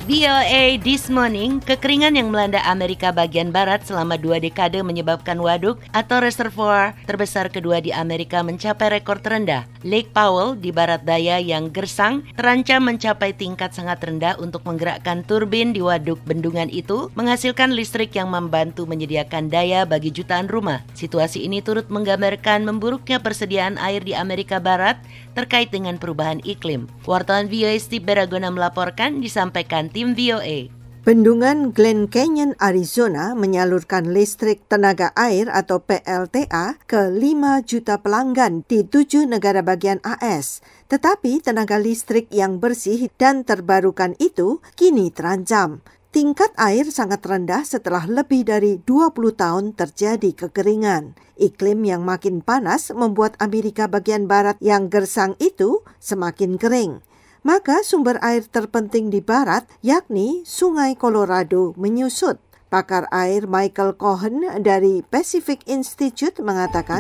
VOA 0.03 0.83
This 0.83 1.07
Morning, 1.07 1.63
kekeringan 1.63 2.19
yang 2.19 2.27
melanda 2.27 2.59
Amerika 2.67 3.15
bagian 3.15 3.55
barat 3.55 3.87
selama 3.87 4.19
dua 4.19 4.35
dekade 4.35 4.83
menyebabkan 4.83 5.39
waduk 5.39 5.79
atau 5.95 6.19
reservoir 6.19 6.91
terbesar 7.07 7.47
kedua 7.47 7.79
di 7.79 7.95
Amerika 7.95 8.43
mencapai 8.43 8.99
rekor 8.99 9.23
terendah. 9.23 9.63
Lake 9.87 10.11
Powell 10.11 10.59
di 10.59 10.75
barat 10.75 11.07
daya 11.07 11.39
yang 11.39 11.71
gersang 11.71 12.27
terancam 12.35 12.83
mencapai 12.83 13.31
tingkat 13.31 13.71
sangat 13.71 14.03
rendah 14.03 14.35
untuk 14.43 14.67
menggerakkan 14.67 15.23
turbin 15.23 15.71
di 15.71 15.79
waduk 15.79 16.19
bendungan 16.27 16.67
itu, 16.67 17.07
menghasilkan 17.15 17.71
listrik 17.71 18.11
yang 18.11 18.27
membantu 18.27 18.83
menyediakan 18.83 19.47
daya 19.47 19.87
bagi 19.87 20.11
jutaan 20.11 20.51
rumah. 20.51 20.83
Situasi 20.99 21.47
ini 21.47 21.63
turut 21.63 21.87
menggambarkan 21.87 22.67
memburuknya 22.67 23.23
persediaan 23.23 23.79
air 23.79 24.03
di 24.03 24.11
Amerika 24.11 24.59
Barat 24.59 24.99
terkait 25.33 25.69
dengan 25.73 25.97
perubahan 25.97 26.39
iklim. 26.41 26.89
Wartawan 27.05 27.49
VOA 27.49 27.77
Steve 27.81 28.05
Beragona 28.05 28.53
melaporkan 28.53 29.21
disampaikan 29.21 29.89
tim 29.89 30.13
VOA. 30.13 30.83
Bendungan 31.03 31.75
Glen 31.75 32.07
Canyon, 32.07 32.55
Arizona 32.63 33.35
menyalurkan 33.35 34.15
listrik 34.15 34.63
tenaga 34.71 35.11
air 35.19 35.51
atau 35.51 35.83
PLTA 35.83 36.79
ke 36.87 37.11
5 37.11 37.59
juta 37.67 37.99
pelanggan 37.99 38.63
di 38.63 38.87
tujuh 38.87 39.27
negara 39.27 39.59
bagian 39.59 39.99
AS. 39.99 40.63
Tetapi 40.87 41.43
tenaga 41.43 41.75
listrik 41.75 42.31
yang 42.31 42.63
bersih 42.63 43.11
dan 43.19 43.43
terbarukan 43.43 44.15
itu 44.15 44.63
kini 44.79 45.11
terancam. 45.11 45.83
Tingkat 46.13 46.53
air 46.61 46.93
sangat 46.93 47.25
rendah 47.25 47.65
setelah 47.65 48.05
lebih 48.05 48.45
dari 48.45 48.77
20 48.85 49.33
tahun 49.33 49.73
terjadi 49.73 50.45
kekeringan. 50.45 51.17
Iklim 51.41 51.81
yang 51.81 52.05
makin 52.05 52.45
panas 52.45 52.93
membuat 52.93 53.33
Amerika 53.41 53.89
bagian 53.89 54.29
barat 54.29 54.61
yang 54.61 54.93
gersang 54.93 55.33
itu 55.41 55.81
semakin 55.97 56.61
kering 56.61 57.01
maka 57.43 57.83
sumber 57.83 58.17
air 58.23 58.47
terpenting 58.47 59.11
di 59.11 59.19
barat, 59.19 59.67
yakni 59.83 60.47
Sungai 60.47 60.95
Colorado, 60.95 61.75
menyusut. 61.75 62.39
Pakar 62.71 63.05
air 63.13 63.45
Michael 63.45 63.93
Cohen 64.01 64.49
dari 64.65 65.05
Pacific 65.05 65.61
Institute 65.69 66.33
mengatakan, 66.41 66.97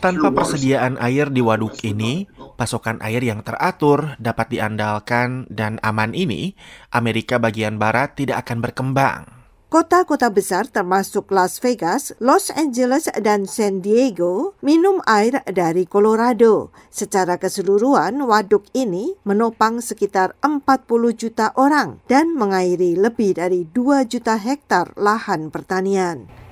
Tanpa 0.00 0.28
persediaan 0.32 0.96
air 0.96 1.28
di 1.28 1.44
waduk 1.44 1.76
ini, 1.84 2.24
pasokan 2.56 2.98
air 3.04 3.20
yang 3.20 3.44
teratur, 3.44 4.16
dapat 4.18 4.50
diandalkan, 4.50 5.44
dan 5.52 5.76
aman 5.84 6.16
ini, 6.16 6.56
Amerika 6.90 7.36
bagian 7.36 7.76
barat 7.76 8.16
tidak 8.16 8.48
akan 8.48 8.58
berkembang. 8.64 9.36
Kota-kota 9.66 10.30
besar 10.30 10.70
termasuk 10.70 11.28
Las 11.34 11.58
Vegas, 11.58 12.14
Los 12.22 12.54
Angeles, 12.54 13.10
dan 13.18 13.50
San 13.50 13.82
Diego 13.82 14.54
minum 14.62 15.02
air 15.10 15.42
dari 15.42 15.90
Colorado. 15.90 16.70
Secara 16.86 17.34
keseluruhan, 17.34 18.22
waduk 18.24 18.62
ini 18.78 19.18
menopang 19.26 19.82
sekitar 19.82 20.38
40 20.38 20.86
juta 21.18 21.50
orang 21.58 21.98
dan 22.06 22.38
mengairi 22.38 22.94
lebih 22.94 23.34
dari 23.42 23.66
2 23.66 24.06
juta 24.06 24.38
hektar 24.38 24.94
lahan 24.94 25.50
pertanian. 25.50 26.45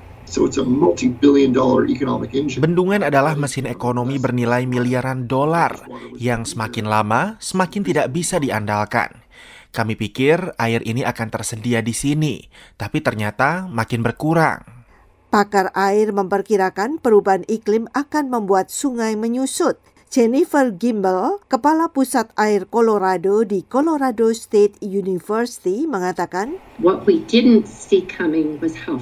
Bendungan 2.56 3.02
adalah 3.04 3.34
mesin 3.36 3.66
ekonomi 3.68 4.16
bernilai 4.16 4.64
miliaran 4.64 5.28
dolar 5.28 5.84
yang 6.16 6.48
semakin 6.48 6.88
lama 6.88 7.36
semakin 7.38 7.82
tidak 7.84 8.06
bisa 8.10 8.40
diandalkan. 8.40 9.24
Kami 9.74 9.98
pikir 9.98 10.54
air 10.54 10.80
ini 10.86 11.02
akan 11.02 11.28
tersedia 11.34 11.82
di 11.82 11.90
sini, 11.90 12.46
tapi 12.78 13.02
ternyata 13.02 13.66
makin 13.66 14.06
berkurang. 14.06 14.62
Pakar 15.34 15.74
air 15.74 16.14
memperkirakan 16.14 17.02
perubahan 17.02 17.42
iklim 17.50 17.90
akan 17.90 18.30
membuat 18.30 18.70
sungai 18.70 19.18
menyusut. 19.18 19.82
Jennifer 20.14 20.70
Gimbel, 20.70 21.42
Kepala 21.50 21.90
Pusat 21.90 22.38
Air 22.38 22.70
Colorado 22.70 23.42
di 23.42 23.66
Colorado 23.66 24.30
State 24.30 24.78
University 24.78 25.90
mengatakan, 25.90 26.54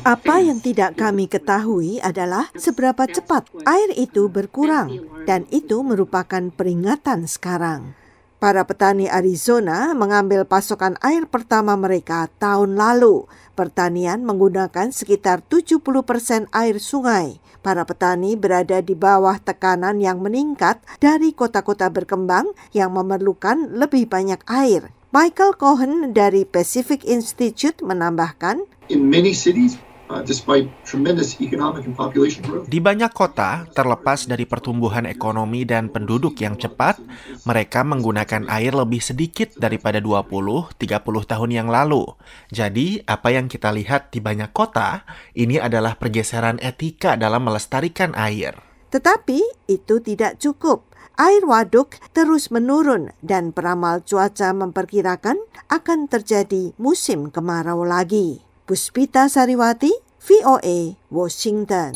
Apa 0.09 0.37
yang 0.41 0.59
tidak 0.65 0.97
kami 0.97 1.29
ketahui 1.29 2.01
adalah 2.01 2.49
seberapa 2.57 3.05
cepat 3.05 3.45
air 3.69 3.93
itu 3.93 4.33
berkurang, 4.33 5.05
dan 5.29 5.45
itu 5.53 5.85
merupakan 5.85 6.49
peringatan 6.49 7.29
sekarang. 7.29 7.93
Para 8.41 8.65
petani 8.65 9.07
Arizona 9.07 9.95
mengambil 9.95 10.49
pasokan 10.49 10.97
air 10.99 11.29
pertama 11.29 11.77
mereka 11.77 12.27
tahun 12.41 12.75
lalu. 12.75 13.29
Pertanian 13.53 14.25
menggunakan 14.25 14.89
sekitar 14.91 15.45
70 15.45 15.85
persen 16.09 16.49
air 16.57 16.81
sungai. 16.81 17.37
Para 17.61 17.85
petani 17.85 18.33
berada 18.35 18.81
di 18.81 18.97
bawah 18.97 19.37
tekanan 19.37 20.01
yang 20.01 20.25
meningkat 20.25 20.81
dari 20.99 21.37
kota-kota 21.37 21.93
berkembang 21.93 22.51
yang 22.73 22.97
memerlukan 22.97 23.77
lebih 23.77 24.09
banyak 24.09 24.41
air. 24.49 24.91
Michael 25.13 25.53
Cohen 25.61 26.17
dari 26.17 26.49
Pacific 26.49 27.05
Institute 27.05 27.85
menambahkan, 27.85 28.65
In 28.89 29.13
many 29.13 29.37
cities, 29.37 29.77
Di 32.69 32.79
banyak 32.85 33.13
kota, 33.17 33.51
terlepas 33.73 34.29
dari 34.29 34.45
pertumbuhan 34.45 35.09
ekonomi 35.09 35.65
dan 35.65 35.89
penduduk 35.89 36.37
yang 36.45 36.61
cepat, 36.61 37.01
mereka 37.49 37.81
menggunakan 37.81 38.45
air 38.53 38.77
lebih 38.77 39.01
sedikit 39.01 39.57
daripada 39.57 39.99
20-30 40.05 40.77
tahun 41.25 41.51
yang 41.51 41.69
lalu. 41.73 42.05
Jadi, 42.53 43.01
apa 43.09 43.33
yang 43.33 43.49
kita 43.49 43.73
lihat 43.73 44.13
di 44.13 44.21
banyak 44.21 44.53
kota, 44.53 45.09
ini 45.33 45.57
adalah 45.57 45.97
pergeseran 45.97 46.61
etika 46.61 47.17
dalam 47.17 47.49
melestarikan 47.49 48.13
air. 48.13 48.61
Tetapi 48.93 49.41
itu 49.73 50.05
tidak 50.05 50.37
cukup. 50.37 50.93
Air 51.17 51.45
waduk 51.45 51.97
terus 52.17 52.49
menurun 52.53 53.13
dan 53.21 53.53
peramal 53.53 54.01
cuaca 54.05 54.53
memperkirakan 54.53 55.41
akan 55.69 56.09
terjadi 56.09 56.73
musim 56.81 57.29
kemarau 57.29 57.85
lagi. 57.85 58.52
Puspita 58.73 59.29
Sariwati, 59.29 59.93
VOA, 60.25 60.97
Washington. 61.13 61.93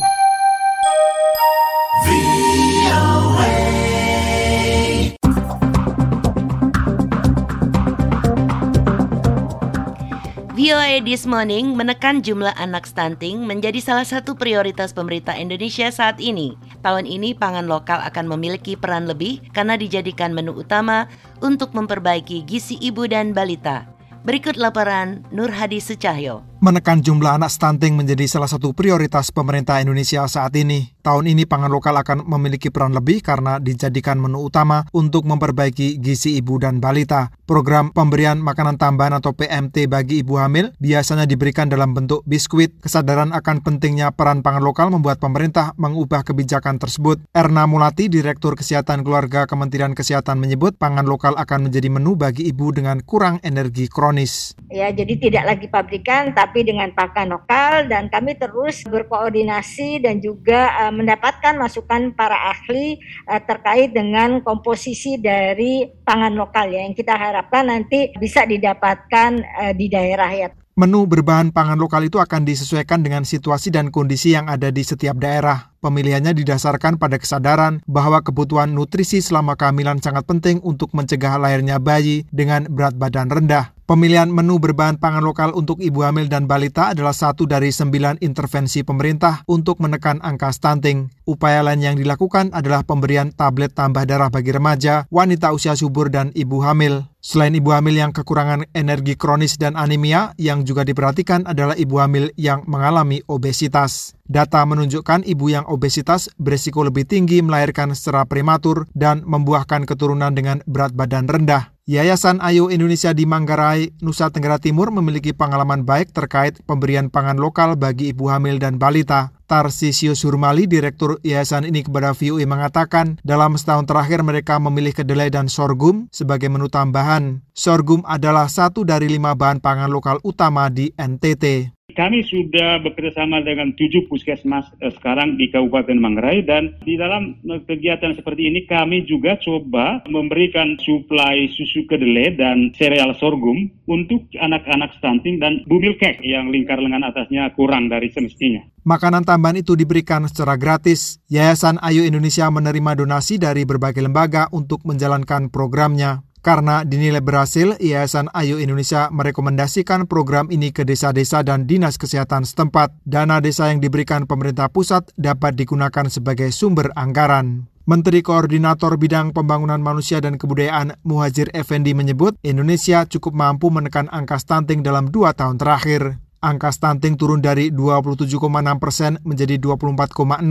VOA. 10.53 11.01
This 11.01 11.25
Morning 11.25 11.73
menekan 11.73 12.21
jumlah 12.21 12.53
anak 12.53 12.85
stunting 12.85 13.41
menjadi 13.41 13.81
salah 13.81 14.05
satu 14.05 14.37
prioritas 14.37 14.93
pemerintah 14.93 15.33
Indonesia 15.33 15.89
saat 15.89 16.21
ini. 16.21 16.61
Tahun 16.85 17.09
ini 17.09 17.33
pangan 17.33 17.65
lokal 17.65 18.05
akan 18.05 18.37
memiliki 18.37 18.77
peran 18.77 19.09
lebih 19.09 19.41
karena 19.49 19.81
dijadikan 19.81 20.29
menu 20.29 20.53
utama 20.53 21.09
untuk 21.41 21.73
memperbaiki 21.73 22.45
gizi 22.45 22.77
ibu 22.77 23.09
dan 23.09 23.33
balita. 23.33 23.89
Berikut 24.21 24.61
laporan 24.61 25.25
Nur 25.33 25.49
Hadi 25.49 25.81
Secahyo. 25.81 26.46
Menekan 26.57 27.05
jumlah 27.05 27.37
anak 27.37 27.53
stunting 27.53 27.93
menjadi 27.93 28.25
salah 28.25 28.49
satu 28.49 28.73
prioritas 28.73 29.29
pemerintah 29.29 29.77
Indonesia 29.77 30.25
saat 30.25 30.57
ini. 30.57 30.96
Tahun 31.07 31.23
ini 31.23 31.47
pangan 31.47 31.71
lokal 31.71 31.95
akan 32.03 32.27
memiliki 32.27 32.67
peran 32.67 32.91
lebih 32.91 33.23
karena 33.23 33.63
dijadikan 33.63 34.19
menu 34.19 34.43
utama 34.43 34.83
untuk 34.91 35.23
memperbaiki 35.23 36.03
gizi 36.03 36.35
ibu 36.35 36.59
dan 36.59 36.83
balita. 36.83 37.31
Program 37.47 37.95
pemberian 37.95 38.35
makanan 38.43 38.75
tambahan 38.75 39.15
atau 39.15 39.31
PMT 39.31 39.87
bagi 39.87 40.19
ibu 40.19 40.35
hamil 40.35 40.75
biasanya 40.83 41.23
diberikan 41.23 41.71
dalam 41.71 41.95
bentuk 41.95 42.27
biskuit. 42.27 42.75
Kesadaran 42.83 43.31
akan 43.31 43.63
pentingnya 43.63 44.11
peran 44.11 44.43
pangan 44.43 44.59
lokal 44.59 44.91
membuat 44.91 45.23
pemerintah 45.23 45.71
mengubah 45.79 46.27
kebijakan 46.27 46.75
tersebut. 46.75 47.23
Erna 47.31 47.63
Mulati, 47.71 48.11
Direktur 48.11 48.59
Kesehatan 48.59 49.07
Keluarga 49.07 49.47
Kementerian 49.47 49.95
Kesehatan 49.95 50.43
menyebut 50.43 50.75
pangan 50.75 51.07
lokal 51.07 51.39
akan 51.39 51.71
menjadi 51.71 51.87
menu 51.87 52.19
bagi 52.19 52.51
ibu 52.51 52.67
dengan 52.75 52.99
kurang 52.99 53.39
energi 53.47 53.87
kronis. 53.87 54.59
Ya, 54.67 54.91
jadi 54.91 55.15
tidak 55.15 55.55
lagi 55.55 55.71
pabrikan, 55.71 56.35
tapi 56.35 56.67
dengan 56.67 56.91
pakan 56.91 57.31
lokal 57.31 57.87
dan 57.87 58.11
kami 58.11 58.35
terus 58.35 58.83
berkoordinasi 58.83 60.03
dan 60.03 60.19
juga 60.19 60.75
uh, 60.83 60.96
mendapatkan 60.97 61.53
masukan 61.55 62.11
para 62.17 62.35
ahli 62.51 62.97
uh, 63.29 63.39
terkait 63.45 63.93
dengan 63.93 64.41
komposisi 64.41 65.21
dari 65.21 65.85
pangan 66.01 66.33
lokal 66.33 66.73
ya 66.73 66.81
yang 66.81 66.97
kita 66.97 67.13
harapkan 67.13 67.69
nanti 67.69 68.11
bisa 68.17 68.43
didapatkan 68.49 69.31
uh, 69.39 69.73
di 69.77 69.85
daerah 69.87 70.31
ya. 70.33 70.49
Menu 70.77 71.09
berbahan 71.09 71.49
pangan 71.49 71.81
lokal 71.81 72.05
itu 72.05 72.21
akan 72.21 72.45
disesuaikan 72.45 73.01
dengan 73.01 73.25
situasi 73.25 73.73
dan 73.73 73.89
kondisi 73.89 74.37
yang 74.37 74.45
ada 74.45 74.69
di 74.69 74.85
setiap 74.85 75.17
daerah. 75.17 75.73
Pemilihannya 75.81 76.37
didasarkan 76.37 77.01
pada 77.01 77.17
kesadaran 77.17 77.81
bahwa 77.89 78.21
kebutuhan 78.21 78.77
nutrisi 78.77 79.17
selama 79.25 79.57
kehamilan 79.57 79.97
sangat 80.05 80.29
penting 80.29 80.61
untuk 80.61 80.93
mencegah 80.93 81.41
lahirnya 81.41 81.81
bayi 81.81 82.29
dengan 82.29 82.69
berat 82.69 82.93
badan 82.93 83.25
rendah. 83.25 83.73
Pemilihan 83.89 84.29
menu 84.29 84.61
berbahan 84.61 85.01
pangan 85.01 85.25
lokal 85.25 85.55
untuk 85.57 85.81
ibu 85.81 86.05
hamil 86.05 86.29
dan 86.29 86.45
balita 86.45 86.93
adalah 86.93 87.15
satu 87.15 87.49
dari 87.49 87.73
sembilan 87.73 88.21
intervensi 88.21 88.85
pemerintah 88.85 89.47
untuk 89.49 89.81
menekan 89.81 90.21
angka 90.21 90.53
stunting. 90.53 91.09
Upaya 91.25 91.65
lain 91.65 91.81
yang 91.81 91.95
dilakukan 91.97 92.53
adalah 92.53 92.85
pemberian 92.85 93.33
tablet 93.33 93.73
tambah 93.73 94.05
darah 94.05 94.29
bagi 94.29 94.53
remaja, 94.53 95.09
wanita 95.09 95.55
usia 95.57 95.73
subur, 95.73 96.13
dan 96.13 96.29
ibu 96.37 96.61
hamil. 96.61 97.07
Selain 97.27 97.51
ibu 97.51 97.75
hamil 97.75 97.99
yang 97.99 98.15
kekurangan 98.15 98.71
energi 98.71 99.19
kronis 99.19 99.59
dan 99.59 99.75
anemia, 99.75 100.31
yang 100.39 100.63
juga 100.63 100.87
diperhatikan 100.87 101.43
adalah 101.43 101.75
ibu 101.75 101.99
hamil 101.99 102.31
yang 102.39 102.63
mengalami 102.71 103.19
obesitas. 103.27 104.15
Data 104.23 104.63
menunjukkan 104.63 105.27
ibu 105.27 105.51
yang 105.51 105.67
obesitas 105.67 106.31
berisiko 106.39 106.87
lebih 106.87 107.03
tinggi 107.03 107.43
melahirkan 107.43 107.91
secara 107.91 108.23
prematur 108.23 108.87
dan 108.95 109.27
membuahkan 109.27 109.83
keturunan 109.83 110.31
dengan 110.31 110.63
berat 110.71 110.95
badan 110.95 111.27
rendah. 111.27 111.75
Yayasan 111.83 112.39
Ayu 112.39 112.71
Indonesia 112.71 113.11
di 113.11 113.27
Manggarai, 113.27 113.91
Nusa 113.99 114.31
Tenggara 114.31 114.55
Timur 114.59 114.87
memiliki 114.95 115.35
pengalaman 115.35 115.83
baik 115.83 116.15
terkait 116.15 116.63
pemberian 116.63 117.11
pangan 117.11 117.39
lokal 117.39 117.75
bagi 117.75 118.15
ibu 118.15 118.31
hamil 118.31 118.55
dan 118.55 118.79
balita. 118.79 119.35
Tarsisio 119.47 120.11
Surmali, 120.11 120.67
Direktur 120.67 121.23
Yayasan 121.23 121.63
ini 121.63 121.79
kepada 121.79 122.11
VOA 122.11 122.43
mengatakan, 122.43 123.15
dalam 123.23 123.55
setahun 123.55 123.87
terakhir 123.87 124.19
mereka 124.19 124.59
memilih 124.59 124.91
kedelai 124.91 125.31
dan 125.31 125.47
sorghum 125.47 126.11
sebagai 126.11 126.51
menu 126.51 126.67
tambahan. 126.67 127.39
Sorghum 127.55 128.03
adalah 128.03 128.51
satu 128.51 128.83
dari 128.83 129.07
lima 129.07 129.39
bahan 129.39 129.63
pangan 129.63 129.87
lokal 129.87 130.19
utama 130.27 130.67
di 130.67 130.91
NTT. 130.99 131.77
Kami 131.97 132.21
sudah 132.29 132.77
bekerjasama 132.85 133.41
dengan 133.41 133.73
tujuh 133.73 134.05
puskesmas 134.05 134.69
eh, 134.83 134.93
sekarang 134.93 135.33
di 135.39 135.49
Kabupaten 135.49 135.97
Manggarai 135.97 136.45
dan 136.45 136.77
di 136.85 136.93
dalam 136.93 137.39
eh, 137.41 137.63
kegiatan 137.65 138.13
seperti 138.13 138.53
ini 138.53 138.69
kami 138.69 139.07
juga 139.09 139.33
coba 139.41 140.05
memberikan 140.05 140.77
suplai 140.77 141.49
susu 141.57 141.89
kedelai 141.89 142.37
dan 142.37 142.69
sereal 142.77 143.17
sorghum 143.17 143.71
untuk 143.89 144.29
anak-anak 144.35 144.93
stunting 145.01 145.41
dan 145.41 145.65
bumil 145.65 145.97
kek 145.97 146.21
yang 146.21 146.53
lingkar 146.53 146.77
lengan 146.77 147.01
atasnya 147.01 147.49
kurang 147.57 147.89
dari 147.89 148.13
semestinya. 148.13 148.61
Makanan 148.87 149.27
tambahan 149.37 149.61
itu 149.61 149.77
diberikan 149.77 150.25
secara 150.25 150.57
gratis. 150.57 151.21
Yayasan 151.29 151.77
Ayu 151.85 152.01
Indonesia 152.01 152.49
menerima 152.49 152.97
donasi 152.97 153.37
dari 153.37 153.69
berbagai 153.69 154.01
lembaga 154.01 154.49
untuk 154.49 154.81
menjalankan 154.81 155.53
programnya. 155.53 156.25
Karena 156.41 156.81
dinilai 156.81 157.21
berhasil, 157.21 157.77
Yayasan 157.77 158.33
Ayu 158.33 158.57
Indonesia 158.57 159.13
merekomendasikan 159.13 160.09
program 160.09 160.49
ini 160.49 160.73
ke 160.73 160.81
desa-desa 160.81 161.45
dan 161.45 161.69
dinas 161.69 162.01
kesehatan 162.01 162.49
setempat. 162.49 162.97
Dana 163.05 163.37
desa 163.37 163.69
yang 163.69 163.77
diberikan 163.77 164.25
pemerintah 164.25 164.73
pusat 164.73 165.05
dapat 165.21 165.53
digunakan 165.53 166.09
sebagai 166.09 166.49
sumber 166.49 166.89
anggaran. 166.97 167.69
Menteri 167.87 168.19
Koordinator 168.25 168.97
Bidang 168.99 169.37
Pembangunan 169.37 169.79
Manusia 169.79 170.19
dan 170.19 170.35
Kebudayaan 170.35 170.99
Muhajir 171.07 171.53
Effendi 171.53 171.93
menyebut 171.93 172.35
Indonesia 172.43 173.07
cukup 173.07 173.37
mampu 173.37 173.69
menekan 173.71 174.09
angka 174.09 174.41
stunting 174.41 174.83
dalam 174.83 175.07
dua 175.07 175.31
tahun 175.37 175.61
terakhir. 175.61 176.26
Angka 176.37 176.69
stunting 176.69 177.17
turun 177.17 177.41
dari 177.41 177.73
27,6 177.73 178.37
persen 178.77 179.17
menjadi 179.25 179.57
24,6, 179.57 180.45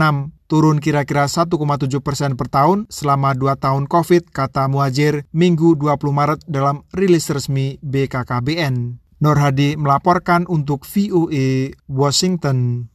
turun 0.51 0.83
kira-kira 0.83 1.31
1,7 1.31 1.55
persen 2.03 2.35
per 2.35 2.51
tahun 2.51 2.91
selama 2.91 3.31
dua 3.31 3.55
tahun 3.55 3.87
COVID, 3.87 4.27
kata 4.35 4.67
Muajir 4.67 5.23
Minggu 5.31 5.79
20 5.79 6.11
Maret 6.11 6.39
dalam 6.43 6.83
rilis 6.91 7.31
resmi 7.31 7.79
BKKBN. 7.79 8.99
Nur 9.17 9.37
Hadi 9.41 9.73
melaporkan 9.79 10.45
untuk 10.45 10.85
VOA 10.85 11.73
Washington. 11.89 12.91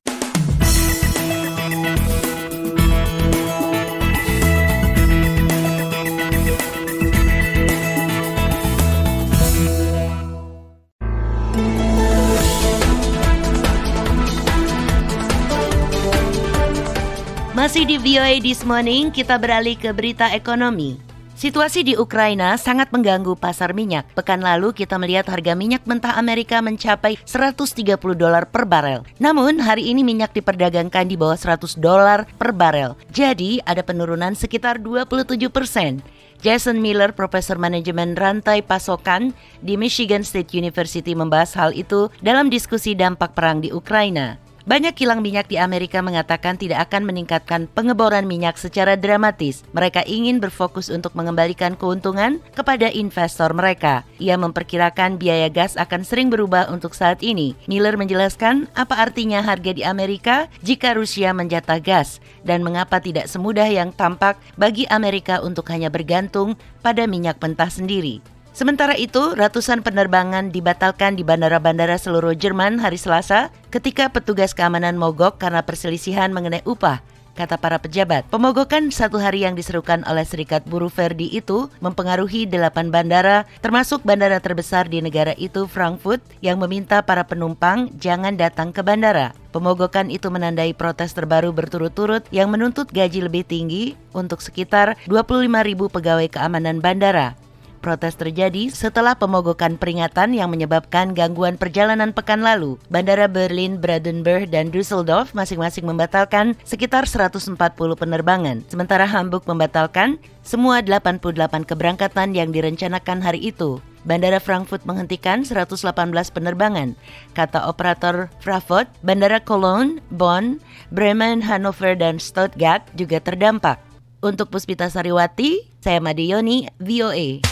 Masih 17.62 17.87
di 17.87 17.94
VOA 17.94 18.42
This 18.42 18.66
Morning, 18.66 19.14
kita 19.14 19.38
beralih 19.38 19.79
ke 19.79 19.94
berita 19.94 20.27
ekonomi. 20.35 20.98
Situasi 21.38 21.87
di 21.87 21.94
Ukraina 21.94 22.59
sangat 22.59 22.90
mengganggu 22.90 23.38
pasar 23.38 23.70
minyak. 23.70 24.03
Pekan 24.18 24.42
lalu 24.42 24.75
kita 24.75 24.98
melihat 24.98 25.31
harga 25.31 25.55
minyak 25.55 25.87
mentah 25.87 26.18
Amerika 26.18 26.59
mencapai 26.59 27.22
130 27.22 27.87
dolar 28.18 28.51
per 28.51 28.66
barel. 28.66 29.07
Namun 29.22 29.62
hari 29.62 29.94
ini 29.94 30.03
minyak 30.03 30.35
diperdagangkan 30.35 31.07
di 31.07 31.14
bawah 31.14 31.38
100 31.38 31.79
dolar 31.79 32.27
per 32.35 32.51
barel. 32.51 32.98
Jadi 33.14 33.62
ada 33.62 33.87
penurunan 33.87 34.35
sekitar 34.35 34.83
27 34.83 35.46
persen. 35.46 36.03
Jason 36.42 36.83
Miller, 36.83 37.14
Profesor 37.14 37.62
Manajemen 37.62 38.18
Rantai 38.18 38.66
Pasokan 38.66 39.38
di 39.62 39.79
Michigan 39.79 40.27
State 40.27 40.51
University 40.51 41.14
membahas 41.14 41.55
hal 41.55 41.70
itu 41.79 42.11
dalam 42.27 42.51
diskusi 42.51 42.98
dampak 42.98 43.38
perang 43.38 43.62
di 43.62 43.70
Ukraina. 43.70 44.42
Banyak 44.62 44.94
kilang 44.94 45.27
minyak 45.27 45.51
di 45.51 45.59
Amerika 45.59 45.98
mengatakan 45.98 46.55
tidak 46.55 46.87
akan 46.87 47.03
meningkatkan 47.03 47.66
pengeboran 47.66 48.31
minyak 48.31 48.55
secara 48.55 48.94
dramatis. 48.94 49.66
Mereka 49.75 50.07
ingin 50.07 50.38
berfokus 50.38 50.87
untuk 50.87 51.18
mengembalikan 51.18 51.75
keuntungan 51.75 52.38
kepada 52.55 52.87
investor 52.94 53.51
mereka. 53.59 54.07
Ia 54.22 54.38
memperkirakan 54.38 55.18
biaya 55.18 55.51
gas 55.51 55.75
akan 55.75 56.07
sering 56.07 56.31
berubah 56.31 56.70
untuk 56.70 56.94
saat 56.94 57.27
ini. 57.27 57.59
Miller 57.66 57.98
menjelaskan 57.98 58.70
apa 58.79 59.03
artinya 59.03 59.42
harga 59.42 59.75
di 59.75 59.83
Amerika 59.83 60.46
jika 60.62 60.94
Rusia 60.94 61.35
menjatah 61.35 61.83
gas 61.83 62.22
dan 62.46 62.62
mengapa 62.62 63.03
tidak 63.03 63.27
semudah 63.27 63.66
yang 63.66 63.90
tampak 63.90 64.38
bagi 64.55 64.87
Amerika 64.87 65.42
untuk 65.42 65.66
hanya 65.75 65.90
bergantung 65.90 66.55
pada 66.87 67.11
minyak 67.11 67.42
mentah 67.42 67.70
sendiri. 67.70 68.32
Sementara 68.53 68.93
itu, 69.01 69.33
ratusan 69.33 69.81
penerbangan 69.81 70.53
dibatalkan 70.53 71.17
di 71.17 71.25
bandara-bandara 71.25 71.97
seluruh 71.97 72.37
Jerman 72.37 72.77
hari 72.77 73.01
Selasa 73.01 73.49
ketika 73.73 74.12
petugas 74.12 74.53
keamanan 74.53 75.01
mogok 75.01 75.41
karena 75.41 75.65
perselisihan 75.65 76.29
mengenai 76.37 76.61
upah 76.69 77.01
kata 77.33 77.57
para 77.57 77.81
pejabat. 77.81 78.29
Pemogokan 78.29 78.93
satu 78.93 79.17
hari 79.17 79.49
yang 79.49 79.57
diserukan 79.57 80.05
oleh 80.05 80.25
Serikat 80.25 80.69
Buruh 80.69 80.93
Verdi 80.93 81.33
itu 81.33 81.73
mempengaruhi 81.81 82.45
delapan 82.45 82.93
bandara, 82.93 83.49
termasuk 83.65 84.05
bandara 84.05 84.38
terbesar 84.38 84.87
di 84.87 85.01
negara 85.01 85.33
itu, 85.41 85.65
Frankfurt, 85.65 86.21
yang 86.45 86.61
meminta 86.61 87.01
para 87.01 87.25
penumpang 87.25 87.88
jangan 87.97 88.37
datang 88.37 88.71
ke 88.71 88.85
bandara. 88.85 89.33
Pemogokan 89.53 90.09
itu 90.09 90.29
menandai 90.33 90.73
protes 90.73 91.12
terbaru 91.12 91.53
berturut-turut 91.53 92.25
yang 92.33 92.49
menuntut 92.49 92.88
gaji 92.88 93.25
lebih 93.25 93.45
tinggi 93.45 93.97
untuk 94.12 94.41
sekitar 94.41 94.97
25 95.09 95.49
ribu 95.65 95.88
pegawai 95.93 96.29
keamanan 96.29 96.81
bandara. 96.81 97.37
Protes 97.83 98.14
terjadi 98.14 98.71
setelah 98.71 99.18
pemogokan 99.18 99.75
peringatan 99.75 100.38
yang 100.38 100.55
menyebabkan 100.55 101.18
gangguan 101.18 101.59
perjalanan 101.59 102.14
pekan 102.14 102.38
lalu. 102.38 102.79
Bandara 102.87 103.27
Berlin, 103.27 103.83
Brandenburg, 103.83 104.55
dan 104.55 104.71
Düsseldorf 104.71 105.35
masing-masing 105.35 105.83
membatalkan 105.83 106.55
sekitar 106.62 107.11
140 107.11 107.59
penerbangan. 107.99 108.62
Sementara 108.71 109.03
Hamburg 109.03 109.42
membatalkan 109.51 110.23
semua 110.47 110.79
88 110.79 111.66
keberangkatan 111.66 112.38
yang 112.38 112.55
direncanakan 112.55 113.18
hari 113.18 113.51
itu. 113.51 113.83
Bandara 114.07 114.38
Frankfurt 114.38 114.87
menghentikan 114.87 115.42
118 115.42 115.90
penerbangan. 116.31 116.95
Kata 117.35 117.66
operator 117.66 118.31
Fraport, 118.38 118.87
Bandara 119.03 119.42
Cologne, 119.42 119.99
Bonn, 120.14 120.62
Bremen, 120.95 121.42
Hannover, 121.42 121.99
dan 121.99 122.23
Stuttgart 122.23 122.87
juga 122.95 123.18
terdampak. 123.18 123.83
Untuk 124.23 124.55
Puspita 124.55 124.87
Sariwati, 124.87 125.66
saya 125.83 125.99
Madioni, 125.99 126.71
VOA. 126.79 127.52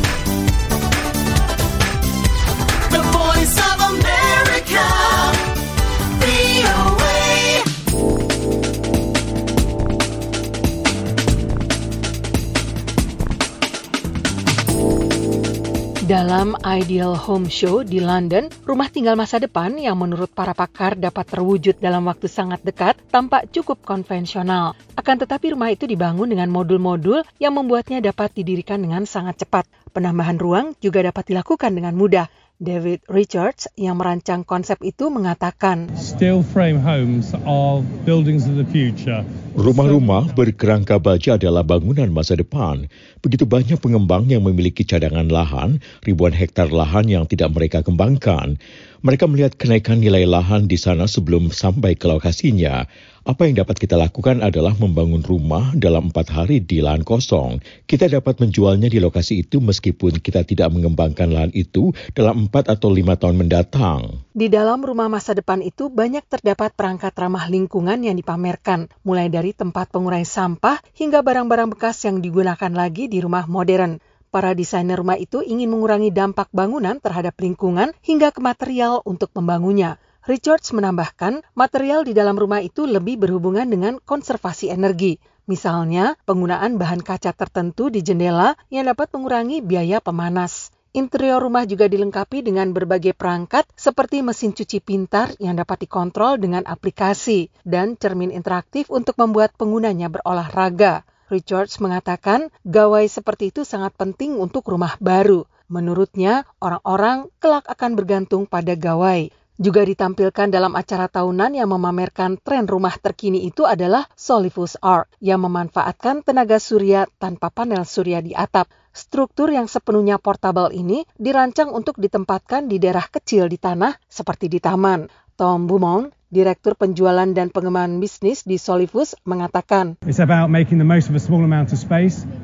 Dalam 16.11 16.59
Ideal 16.59 17.15
Home 17.15 17.47
Show 17.47 17.87
di 17.87 18.03
London, 18.03 18.51
rumah 18.67 18.91
tinggal 18.91 19.15
masa 19.15 19.39
depan 19.39 19.79
yang 19.79 19.95
menurut 19.95 20.27
para 20.27 20.51
pakar 20.51 20.99
dapat 20.99 21.23
terwujud 21.23 21.79
dalam 21.79 22.03
waktu 22.03 22.27
sangat 22.27 22.59
dekat 22.67 22.99
tampak 23.07 23.47
cukup 23.55 23.79
konvensional. 23.79 24.75
Akan 24.99 25.15
tetapi 25.15 25.55
rumah 25.55 25.71
itu 25.71 25.87
dibangun 25.87 26.27
dengan 26.27 26.51
modul-modul 26.51 27.23
yang 27.39 27.55
membuatnya 27.55 28.03
dapat 28.03 28.35
didirikan 28.35 28.83
dengan 28.83 29.07
sangat 29.07 29.47
cepat. 29.47 29.63
Penambahan 29.95 30.35
ruang 30.35 30.75
juga 30.83 30.99
dapat 30.99 31.31
dilakukan 31.31 31.71
dengan 31.71 31.95
mudah. 31.95 32.27
David 32.61 33.01
Richards 33.09 33.65
yang 33.73 33.97
merancang 33.97 34.45
konsep 34.45 34.77
itu 34.85 35.09
mengatakan, 35.09 35.89
Steel 35.97 36.45
frame 36.45 36.77
homes 36.77 37.33
are 37.41 37.81
buildings 38.05 38.45
of 38.45 38.53
the 38.53 38.67
future. 38.69 39.25
Rumah-rumah 39.57 40.37
berkerangka 40.37 41.01
baja 41.01 41.41
adalah 41.41 41.65
bangunan 41.65 42.13
masa 42.13 42.37
depan. 42.37 42.85
Begitu 43.25 43.49
banyak 43.49 43.81
pengembang 43.81 44.29
yang 44.29 44.45
memiliki 44.45 44.85
cadangan 44.85 45.25
lahan, 45.25 45.81
ribuan 46.05 46.37
hektar 46.37 46.69
lahan 46.69 47.09
yang 47.09 47.25
tidak 47.25 47.49
mereka 47.49 47.81
kembangkan. 47.81 48.61
Mereka 49.01 49.25
melihat 49.25 49.57
kenaikan 49.57 49.97
nilai 49.97 50.29
lahan 50.29 50.69
di 50.69 50.77
sana 50.77 51.09
sebelum 51.09 51.49
sampai 51.49 51.97
ke 51.97 52.05
lokasinya. 52.05 52.85
Apa 53.25 53.49
yang 53.49 53.57
dapat 53.57 53.81
kita 53.81 53.97
lakukan 53.97 54.45
adalah 54.45 54.77
membangun 54.77 55.25
rumah 55.25 55.73
dalam 55.73 56.13
empat 56.13 56.29
hari 56.29 56.61
di 56.61 56.85
lahan 56.85 57.01
kosong. 57.01 57.65
Kita 57.89 58.05
dapat 58.05 58.37
menjualnya 58.37 58.93
di 58.93 59.01
lokasi 59.01 59.41
itu 59.41 59.57
meskipun 59.57 60.21
kita 60.21 60.45
tidak 60.45 60.69
mengembangkan 60.69 61.33
lahan 61.33 61.49
itu 61.57 61.97
dalam 62.13 62.45
empat 62.45 62.69
atau 62.69 62.93
lima 62.93 63.17
tahun 63.17 63.41
mendatang. 63.41 64.21
Di 64.37 64.53
dalam 64.53 64.85
rumah 64.85 65.09
masa 65.09 65.33
depan 65.33 65.65
itu 65.65 65.89
banyak 65.89 66.21
terdapat 66.29 66.77
perangkat 66.77 67.17
ramah 67.17 67.49
lingkungan 67.49 68.05
yang 68.05 68.13
dipamerkan, 68.13 68.85
mulai 69.01 69.33
dari 69.33 69.57
tempat 69.57 69.89
pengurai 69.89 70.29
sampah 70.29 70.77
hingga 70.93 71.25
barang-barang 71.25 71.73
bekas 71.73 72.05
yang 72.05 72.21
digunakan 72.21 72.69
lagi 72.69 73.09
di 73.09 73.17
rumah 73.17 73.49
modern. 73.49 73.97
Para 74.31 74.55
desainer 74.55 74.95
rumah 74.95 75.19
itu 75.19 75.43
ingin 75.43 75.67
mengurangi 75.67 76.07
dampak 76.07 76.47
bangunan 76.55 77.03
terhadap 77.03 77.35
lingkungan 77.35 77.91
hingga 77.99 78.31
ke 78.31 78.39
material 78.39 79.03
untuk 79.03 79.27
membangunnya. 79.35 79.99
Richards 80.23 80.71
menambahkan, 80.71 81.43
material 81.51 82.07
di 82.07 82.15
dalam 82.15 82.39
rumah 82.39 82.63
itu 82.63 82.87
lebih 82.87 83.19
berhubungan 83.19 83.67
dengan 83.67 83.99
konservasi 83.99 84.71
energi. 84.71 85.19
Misalnya, 85.51 86.15
penggunaan 86.23 86.79
bahan 86.79 87.03
kaca 87.03 87.35
tertentu 87.35 87.91
di 87.91 87.99
jendela 87.99 88.55
yang 88.71 88.87
dapat 88.87 89.11
mengurangi 89.11 89.59
biaya 89.59 89.99
pemanas. 89.99 90.71
Interior 90.95 91.43
rumah 91.43 91.67
juga 91.67 91.91
dilengkapi 91.91 92.39
dengan 92.39 92.71
berbagai 92.71 93.11
perangkat 93.11 93.67
seperti 93.75 94.23
mesin 94.23 94.55
cuci 94.55 94.79
pintar 94.79 95.35
yang 95.43 95.59
dapat 95.59 95.87
dikontrol 95.87 96.39
dengan 96.39 96.63
aplikasi 96.63 97.51
dan 97.67 97.99
cermin 97.99 98.31
interaktif 98.31 98.87
untuk 98.87 99.19
membuat 99.19 99.51
penggunanya 99.59 100.07
berolahraga. 100.07 101.03
Richards 101.31 101.79
mengatakan 101.79 102.51
gawai 102.67 103.07
seperti 103.07 103.55
itu 103.55 103.63
sangat 103.63 103.95
penting 103.95 104.35
untuk 104.35 104.67
rumah 104.67 104.99
baru. 104.99 105.47
Menurutnya, 105.71 106.43
orang-orang 106.59 107.31
kelak 107.39 107.63
akan 107.71 107.95
bergantung 107.95 108.43
pada 108.43 108.75
gawai. 108.75 109.31
Juga 109.61 109.85
ditampilkan 109.85 110.51
dalam 110.51 110.73
acara 110.73 111.05
tahunan 111.05 111.53
yang 111.53 111.69
memamerkan 111.69 112.41
tren 112.41 112.65
rumah 112.65 112.97
terkini 112.97 113.45
itu 113.45 113.63
adalah 113.63 114.09
Solivus 114.17 114.73
Arc 114.83 115.07
yang 115.21 115.45
memanfaatkan 115.45 116.25
tenaga 116.25 116.57
surya 116.57 117.05
tanpa 117.21 117.53
panel 117.53 117.85
surya 117.85 118.19
di 118.19 118.35
atap. 118.35 118.67
Struktur 118.91 119.53
yang 119.53 119.71
sepenuhnya 119.71 120.19
portable 120.19 120.73
ini 120.75 121.07
dirancang 121.15 121.71
untuk 121.71 122.01
ditempatkan 122.01 122.67
di 122.67 122.81
daerah 122.81 123.07
kecil 123.07 123.47
di 123.47 123.55
tanah 123.55 123.95
seperti 124.09 124.51
di 124.51 124.59
taman. 124.59 125.07
Tom 125.39 125.69
Beaumont, 125.69 126.11
Direktur 126.31 126.79
Penjualan 126.79 127.27
dan 127.35 127.51
Pengembangan 127.51 127.99
Bisnis 127.99 128.47
di 128.47 128.55
Solivus, 128.55 129.19
mengatakan, 129.27 129.99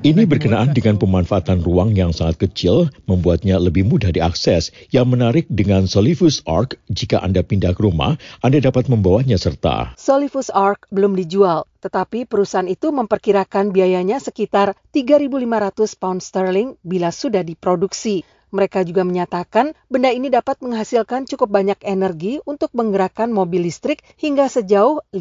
Ini 0.04 0.24
berkenaan 0.28 0.76
dengan 0.76 0.96
pemanfaatan 1.00 1.64
ruang 1.64 1.96
yang 1.96 2.12
sangat 2.12 2.36
kecil, 2.44 2.92
membuatnya 3.08 3.56
lebih 3.56 3.88
mudah 3.88 4.12
diakses. 4.12 4.76
Yang 4.92 5.08
menarik 5.08 5.46
dengan 5.48 5.88
Solivus 5.88 6.44
Arc, 6.44 6.76
jika 6.92 7.24
Anda 7.24 7.48
pindah 7.48 7.72
ke 7.72 7.88
rumah, 7.88 8.20
Anda 8.44 8.60
dapat 8.60 8.92
membawanya 8.92 9.40
serta. 9.40 9.96
Solivus 9.96 10.52
Arc 10.52 10.92
belum 10.92 11.16
dijual, 11.16 11.64
tetapi 11.80 12.28
perusahaan 12.28 12.68
itu 12.68 12.92
memperkirakan 12.92 13.72
biayanya 13.72 14.20
sekitar 14.20 14.76
3.500 14.92 15.96
pound 15.96 16.20
sterling 16.20 16.76
bila 16.84 17.16
sudah 17.16 17.40
diproduksi. 17.40 18.28
Mereka 18.48 18.88
juga 18.88 19.04
menyatakan 19.04 19.76
benda 19.92 20.08
ini 20.08 20.32
dapat 20.32 20.64
menghasilkan 20.64 21.28
cukup 21.28 21.52
banyak 21.52 21.80
energi 21.84 22.40
untuk 22.48 22.72
menggerakkan 22.72 23.28
mobil 23.28 23.68
listrik 23.68 24.00
hingga 24.16 24.48
sejauh 24.48 25.04
5.000 25.12 25.20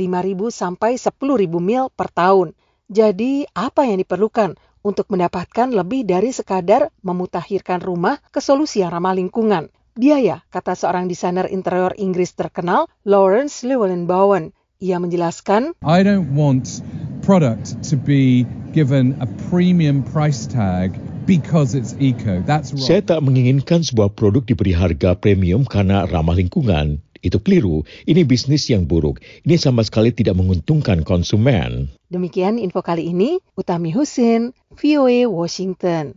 sampai 0.54 0.94
10.000 0.94 1.10
mil 1.58 1.90
per 1.90 2.06
tahun. 2.14 2.54
Jadi, 2.86 3.50
apa 3.50 3.82
yang 3.82 3.98
diperlukan 3.98 4.54
untuk 4.86 5.10
mendapatkan 5.10 5.74
lebih 5.74 6.06
dari 6.06 6.30
sekadar 6.30 6.94
memutakhirkan 7.02 7.82
rumah 7.82 8.22
ke 8.30 8.38
solusi 8.38 8.86
yang 8.86 8.94
ramah 8.94 9.18
lingkungan? 9.18 9.74
Biaya, 9.98 10.46
kata 10.52 10.78
seorang 10.78 11.10
desainer 11.10 11.50
interior 11.50 11.96
Inggris 11.98 12.30
terkenal, 12.38 12.86
Lawrence 13.02 13.66
Llewellyn 13.66 14.06
Bowen. 14.06 14.54
Ia 14.78 15.00
menjelaskan, 15.00 15.72
I 15.82 16.04
don't 16.04 16.36
want 16.36 16.84
product 17.24 17.80
to 17.90 17.96
be 17.96 18.44
given 18.76 19.16
a 19.18 19.26
premium 19.48 20.04
price 20.04 20.44
tag 20.44 20.94
because 21.26 21.74
it's 21.74 21.98
eco. 21.98 22.40
That's 22.46 22.72
wrong. 22.72 22.86
Saya 22.86 23.02
tak 23.02 23.20
menginginkan 23.26 23.82
sebuah 23.82 24.14
produk 24.14 24.46
diberi 24.46 24.72
harga 24.72 25.18
premium 25.18 25.66
karena 25.66 26.06
ramah 26.06 26.38
lingkungan. 26.38 27.02
Itu 27.20 27.42
keliru. 27.42 27.82
Ini 28.06 28.22
bisnis 28.22 28.70
yang 28.70 28.86
buruk. 28.86 29.18
Ini 29.42 29.58
sama 29.58 29.82
sekali 29.82 30.14
tidak 30.14 30.38
menguntungkan 30.38 31.02
konsumen. 31.02 31.90
Demikian 32.06 32.62
info 32.62 32.86
kali 32.86 33.10
ini, 33.10 33.42
Utami 33.58 33.90
Husin, 33.90 34.54
VOA 34.78 35.26
Washington. 35.26 36.14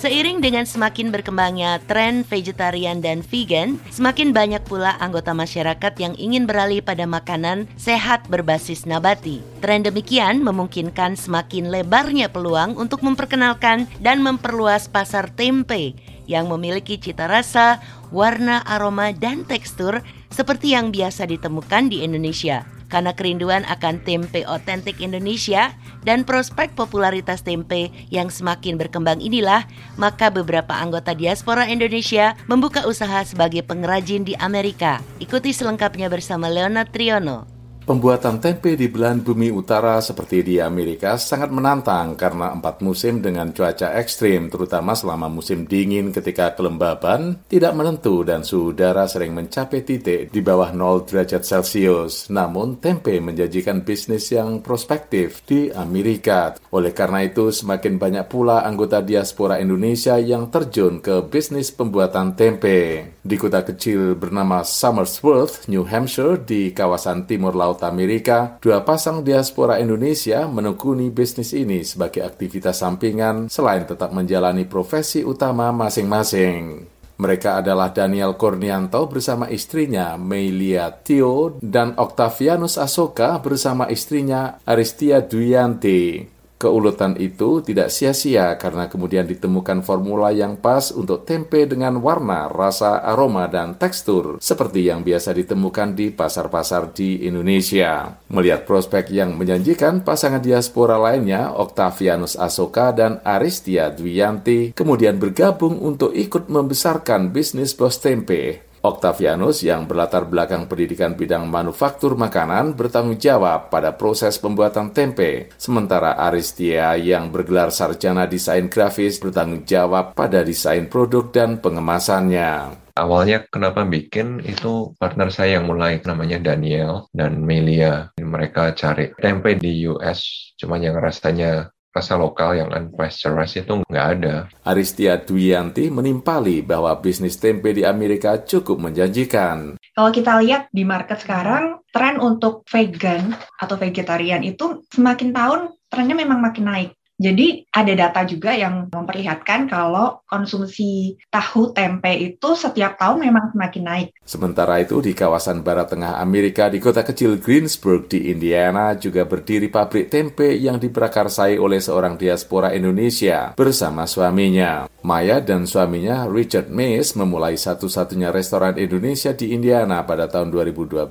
Seiring 0.00 0.40
dengan 0.40 0.64
semakin 0.64 1.12
berkembangnya 1.12 1.76
tren 1.84 2.24
vegetarian 2.24 3.04
dan 3.04 3.20
vegan, 3.20 3.76
semakin 3.92 4.32
banyak 4.32 4.64
pula 4.64 4.96
anggota 4.96 5.36
masyarakat 5.36 5.92
yang 6.00 6.16
ingin 6.16 6.48
beralih 6.48 6.80
pada 6.80 7.04
makanan 7.04 7.68
sehat 7.76 8.24
berbasis 8.32 8.88
nabati. 8.88 9.44
Tren 9.60 9.84
demikian 9.84 10.40
memungkinkan 10.40 11.20
semakin 11.20 11.68
lebarnya 11.68 12.32
peluang 12.32 12.80
untuk 12.80 13.04
memperkenalkan 13.04 13.84
dan 14.00 14.24
memperluas 14.24 14.88
pasar 14.88 15.28
tempe 15.28 15.92
yang 16.24 16.48
memiliki 16.48 16.96
cita 16.96 17.28
rasa, 17.28 17.84
warna, 18.08 18.64
aroma, 18.64 19.12
dan 19.12 19.44
tekstur 19.44 20.00
seperti 20.32 20.72
yang 20.72 20.96
biasa 20.96 21.28
ditemukan 21.28 21.92
di 21.92 22.00
Indonesia. 22.08 22.79
Karena 22.90 23.14
kerinduan 23.14 23.62
akan 23.70 24.02
tempe 24.02 24.42
otentik 24.50 24.98
Indonesia 24.98 25.70
dan 26.02 26.26
prospek 26.26 26.74
popularitas 26.74 27.46
tempe 27.46 27.94
yang 28.10 28.28
semakin 28.28 28.74
berkembang 28.74 29.22
inilah, 29.22 29.64
maka 29.94 30.28
beberapa 30.28 30.74
anggota 30.74 31.14
diaspora 31.14 31.70
Indonesia 31.70 32.34
membuka 32.50 32.84
usaha 32.90 33.22
sebagai 33.22 33.62
pengrajin 33.62 34.26
di 34.26 34.34
Amerika. 34.42 34.98
Ikuti 35.22 35.54
selengkapnya 35.54 36.10
bersama 36.10 36.50
Leonard 36.50 36.90
Triono. 36.90 37.59
Pembuatan 37.90 38.38
tempe 38.38 38.78
di 38.78 38.86
belahan 38.86 39.18
bumi 39.18 39.50
utara 39.50 39.98
seperti 39.98 40.46
di 40.46 40.62
Amerika 40.62 41.18
sangat 41.18 41.50
menantang 41.50 42.14
karena 42.14 42.54
empat 42.54 42.86
musim 42.86 43.18
dengan 43.18 43.50
cuaca 43.50 43.98
ekstrim, 43.98 44.46
terutama 44.46 44.94
selama 44.94 45.26
musim 45.26 45.66
dingin 45.66 46.14
ketika 46.14 46.54
kelembaban 46.54 47.42
tidak 47.50 47.74
menentu 47.74 48.22
dan 48.22 48.46
suhu 48.46 48.70
udara 48.70 49.10
sering 49.10 49.34
mencapai 49.34 49.82
titik 49.82 50.30
di 50.30 50.38
bawah 50.38 50.70
0 50.70 51.02
derajat 51.02 51.42
Celcius. 51.42 52.30
Namun, 52.30 52.78
tempe 52.78 53.18
menjanjikan 53.18 53.82
bisnis 53.82 54.30
yang 54.30 54.62
prospektif 54.62 55.42
di 55.42 55.74
Amerika. 55.74 56.54
Oleh 56.70 56.94
karena 56.94 57.26
itu, 57.26 57.50
semakin 57.50 57.98
banyak 57.98 58.30
pula 58.30 58.62
anggota 58.62 59.02
diaspora 59.02 59.58
Indonesia 59.58 60.14
yang 60.14 60.46
terjun 60.46 61.02
ke 61.02 61.26
bisnis 61.26 61.74
pembuatan 61.74 62.38
tempe. 62.38 63.18
Di 63.20 63.36
kota 63.36 63.60
kecil 63.60 64.16
bernama 64.16 64.64
Somersworth, 64.64 65.68
New 65.68 65.84
Hampshire, 65.84 66.40
di 66.40 66.72
kawasan 66.72 67.28
timur 67.28 67.52
laut 67.52 67.84
Amerika, 67.84 68.56
dua 68.64 68.80
pasang 68.80 69.20
diaspora 69.20 69.76
Indonesia 69.76 70.48
menekuni 70.48 71.12
bisnis 71.12 71.52
ini 71.52 71.84
sebagai 71.84 72.24
aktivitas 72.24 72.80
sampingan 72.80 73.52
selain 73.52 73.84
tetap 73.84 74.16
menjalani 74.16 74.64
profesi 74.64 75.20
utama 75.20 75.68
masing-masing. 75.68 76.88
Mereka 77.20 77.60
adalah 77.60 77.92
Daniel 77.92 78.32
Kurnianto 78.40 79.04
bersama 79.04 79.52
istrinya 79.52 80.16
Melia 80.16 80.88
Tio 80.88 81.60
dan 81.60 81.92
Octavianus 82.00 82.80
Asoka 82.80 83.36
bersama 83.44 83.92
istrinya 83.92 84.56
Aristia 84.64 85.20
Duyanti. 85.20 86.39
Keuletan 86.60 87.16
itu 87.16 87.64
tidak 87.64 87.88
sia-sia 87.88 88.60
karena 88.60 88.84
kemudian 88.92 89.24
ditemukan 89.24 89.80
formula 89.80 90.28
yang 90.28 90.60
pas 90.60 90.92
untuk 90.92 91.24
tempe 91.24 91.64
dengan 91.64 91.96
warna, 92.04 92.52
rasa, 92.52 93.00
aroma, 93.00 93.48
dan 93.48 93.80
tekstur 93.80 94.36
seperti 94.44 94.92
yang 94.92 95.00
biasa 95.00 95.32
ditemukan 95.32 95.96
di 95.96 96.12
pasar-pasar 96.12 96.92
di 96.92 97.24
Indonesia. 97.24 98.12
Melihat 98.28 98.68
prospek 98.68 99.08
yang 99.08 99.40
menjanjikan, 99.40 100.04
pasangan 100.04 100.44
diaspora 100.44 101.00
lainnya, 101.00 101.48
Octavianus 101.56 102.36
Asoka 102.36 102.92
dan 102.92 103.24
Aristia 103.24 103.88
Dwianti, 103.88 104.76
kemudian 104.76 105.16
bergabung 105.16 105.80
untuk 105.80 106.12
ikut 106.12 106.52
membesarkan 106.52 107.32
bisnis 107.32 107.72
bos 107.72 107.96
tempe. 108.04 108.69
Octavianus 108.80 109.60
yang 109.60 109.84
berlatar 109.84 110.24
belakang 110.24 110.64
pendidikan 110.64 111.12
bidang 111.12 111.44
manufaktur 111.52 112.16
makanan 112.16 112.72
bertanggung 112.72 113.20
jawab 113.20 113.68
pada 113.68 113.92
proses 113.92 114.40
pembuatan 114.40 114.96
tempe, 114.96 115.52
sementara 115.60 116.16
Aristia 116.16 116.96
yang 116.96 117.28
bergelar 117.28 117.68
sarjana 117.76 118.24
desain 118.24 118.72
grafis 118.72 119.20
bertanggung 119.20 119.68
jawab 119.68 120.16
pada 120.16 120.40
desain 120.40 120.88
produk 120.88 121.28
dan 121.28 121.60
pengemasannya. 121.60 122.72
Awalnya 122.96 123.44
kenapa 123.52 123.84
bikin 123.84 124.40
itu 124.48 124.96
partner 124.96 125.28
saya 125.28 125.60
yang 125.60 125.68
mulai 125.68 126.00
namanya 126.00 126.40
Daniel 126.40 127.04
dan 127.12 127.36
Melia. 127.44 128.08
Mereka 128.16 128.72
cari 128.80 129.12
tempe 129.20 129.60
di 129.60 129.84
US, 129.92 130.52
cuman 130.56 130.88
yang 130.88 130.96
rasanya 130.96 131.68
rasa 131.90 132.14
lokal 132.14 132.54
yang 132.54 132.70
unpasteurized 132.70 133.66
itu 133.66 133.82
nggak 133.86 134.06
ada. 134.18 134.34
Aristia 134.62 135.18
Dwianti 135.18 135.90
menimpali 135.90 136.62
bahwa 136.62 136.94
bisnis 136.98 137.34
tempe 137.36 137.74
di 137.74 137.82
Amerika 137.82 138.38
cukup 138.38 138.78
menjanjikan. 138.78 139.74
Kalau 139.76 140.10
kita 140.14 140.38
lihat 140.38 140.70
di 140.70 140.86
market 140.86 141.18
sekarang, 141.18 141.82
tren 141.90 142.22
untuk 142.22 142.62
vegan 142.70 143.34
atau 143.58 143.74
vegetarian 143.74 144.46
itu 144.46 144.86
semakin 144.94 145.34
tahun 145.34 145.60
trennya 145.90 146.14
memang 146.14 146.38
makin 146.38 146.64
naik. 146.70 146.90
Jadi 147.20 147.68
ada 147.68 147.92
data 147.92 148.24
juga 148.24 148.56
yang 148.56 148.88
memperlihatkan 148.88 149.68
kalau 149.68 150.24
konsumsi 150.24 151.20
tahu 151.28 151.76
tempe 151.76 152.08
itu 152.16 152.56
setiap 152.56 152.96
tahun 152.96 153.28
memang 153.28 153.52
semakin 153.52 153.82
naik. 153.84 154.08
Sementara 154.24 154.80
itu 154.80 155.04
di 155.04 155.12
kawasan 155.12 155.60
barat 155.60 155.92
tengah 155.92 156.16
Amerika 156.16 156.72
di 156.72 156.80
kota 156.80 157.04
kecil 157.04 157.36
Greensburg 157.36 158.08
di 158.08 158.32
Indiana 158.32 158.96
juga 158.96 159.28
berdiri 159.28 159.68
pabrik 159.68 160.08
tempe 160.08 160.48
yang 160.56 160.80
diprakarsai 160.80 161.60
oleh 161.60 161.76
seorang 161.84 162.16
diaspora 162.16 162.72
Indonesia 162.72 163.52
bersama 163.52 164.08
suaminya. 164.08 164.88
Maya 165.04 165.44
dan 165.44 165.68
suaminya 165.68 166.24
Richard 166.24 166.72
Mays 166.72 167.12
memulai 167.20 167.60
satu-satunya 167.60 168.32
restoran 168.32 168.80
Indonesia 168.80 169.36
di 169.36 169.52
Indiana 169.52 170.08
pada 170.08 170.24
tahun 170.24 170.48
2012. 170.48 171.04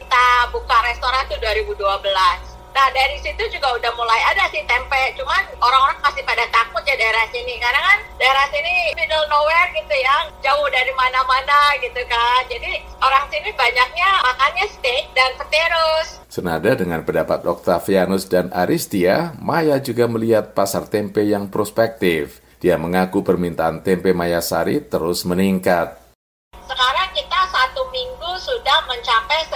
Kita 0.00 0.26
buka 0.48 0.76
restoran 0.88 1.28
itu 1.28 1.36
2012. 1.76 2.61
Nah 2.72 2.88
dari 2.90 3.20
situ 3.20 3.42
juga 3.52 3.76
udah 3.76 3.92
mulai 3.94 4.20
ada 4.32 4.48
sih 4.48 4.64
tempe, 4.64 5.14
cuman 5.20 5.44
orang-orang 5.60 6.00
masih 6.02 6.24
pada 6.24 6.44
takut 6.48 6.80
ya 6.88 6.96
daerah 6.96 7.28
sini 7.28 7.60
karena 7.60 7.80
kan 7.84 7.98
daerah 8.16 8.46
sini 8.48 8.96
middle 8.96 9.28
nowhere 9.28 9.70
gitu 9.76 9.94
ya, 10.00 10.16
jauh 10.40 10.66
dari 10.72 10.92
mana-mana 10.96 11.76
gitu 11.84 12.00
kan. 12.08 12.42
Jadi 12.48 12.80
orang 12.98 13.24
sini 13.30 13.52
banyaknya 13.54 14.08
makannya 14.24 14.66
steak 14.72 15.04
dan 15.12 15.30
petirus. 15.38 16.08
Senada 16.32 16.72
dengan 16.72 17.04
pendapat 17.04 17.44
Octavianus 17.44 18.24
dan 18.26 18.48
Aristia, 18.56 19.36
Maya 19.36 19.76
juga 19.78 20.08
melihat 20.08 20.56
pasar 20.56 20.88
tempe 20.88 21.22
yang 21.22 21.52
prospektif. 21.52 22.40
Dia 22.58 22.80
mengaku 22.80 23.20
permintaan 23.20 23.84
tempe 23.84 24.16
Mayasari 24.16 24.80
terus 24.80 25.28
meningkat. 25.28 26.01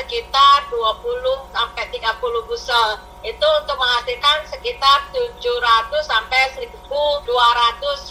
Sekitar 0.07 0.71
20 0.71 1.51
sampai 1.51 1.83
30 1.91 2.47
busel. 2.47 2.89
Itu 3.27 3.43
untuk 3.43 3.75
menghasilkan 3.75 4.47
sekitar 4.47 5.11
700 5.11 5.35
sampai 6.07 6.55
1200 6.55 7.27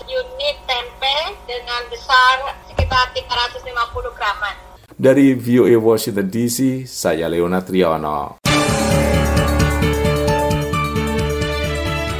unit 0.03 0.55
tempe 0.67 1.17
dengan 1.47 1.87
besar 1.87 2.51
sekitar 2.67 3.15
350 3.15 4.11
graman. 4.11 4.55
Dari 4.91 5.31
VOA 5.39 5.79
Washington 5.79 6.27
DC, 6.27 6.83
saya 6.83 7.31
Leona 7.31 7.63
Triono. 7.63 8.43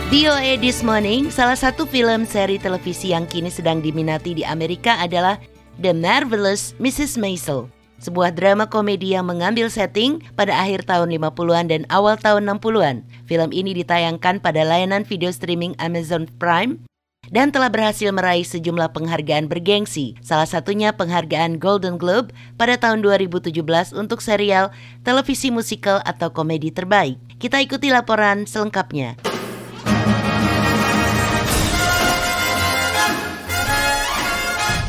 VOA 0.07 0.55
This 0.63 0.79
Morning, 0.79 1.27
salah 1.27 1.59
satu 1.59 1.83
film 1.83 2.23
seri 2.23 2.55
televisi 2.55 3.11
yang 3.11 3.27
kini 3.27 3.51
sedang 3.51 3.83
diminati 3.83 4.39
di 4.39 4.47
Amerika 4.47 4.95
adalah 5.03 5.35
The 5.83 5.91
Marvelous 5.91 6.71
Mrs. 6.79 7.19
Maisel. 7.19 7.74
Sebuah 7.99 8.36
drama 8.36 8.67
komedi 8.67 9.15
yang 9.15 9.31
mengambil 9.31 9.71
setting 9.71 10.19
pada 10.36 10.51
akhir 10.51 10.86
tahun 10.86 11.15
50-an 11.15 11.65
dan 11.71 11.81
awal 11.88 12.19
tahun 12.19 12.45
60-an. 12.45 13.08
Film 13.25 13.49
ini 13.55 13.71
ditayangkan 13.71 14.43
pada 14.43 14.62
layanan 14.67 15.08
video 15.08 15.31
streaming 15.31 15.73
Amazon 15.79 16.27
Prime 16.38 16.84
dan 17.34 17.49
telah 17.49 17.73
berhasil 17.73 18.13
meraih 18.13 18.45
sejumlah 18.45 18.93
penghargaan 18.93 19.49
bergengsi. 19.49 20.13
Salah 20.21 20.45
satunya 20.45 20.93
penghargaan 20.93 21.58
Golden 21.58 21.97
Globe 21.97 22.29
pada 22.60 22.77
tahun 22.77 23.01
2017 23.01 23.49
untuk 23.97 24.21
serial 24.21 24.69
televisi 25.01 25.49
musikal 25.49 26.05
atau 26.05 26.29
komedi 26.29 26.69
terbaik. 26.69 27.17
Kita 27.41 27.58
ikuti 27.62 27.89
laporan 27.89 28.45
selengkapnya. 28.45 29.24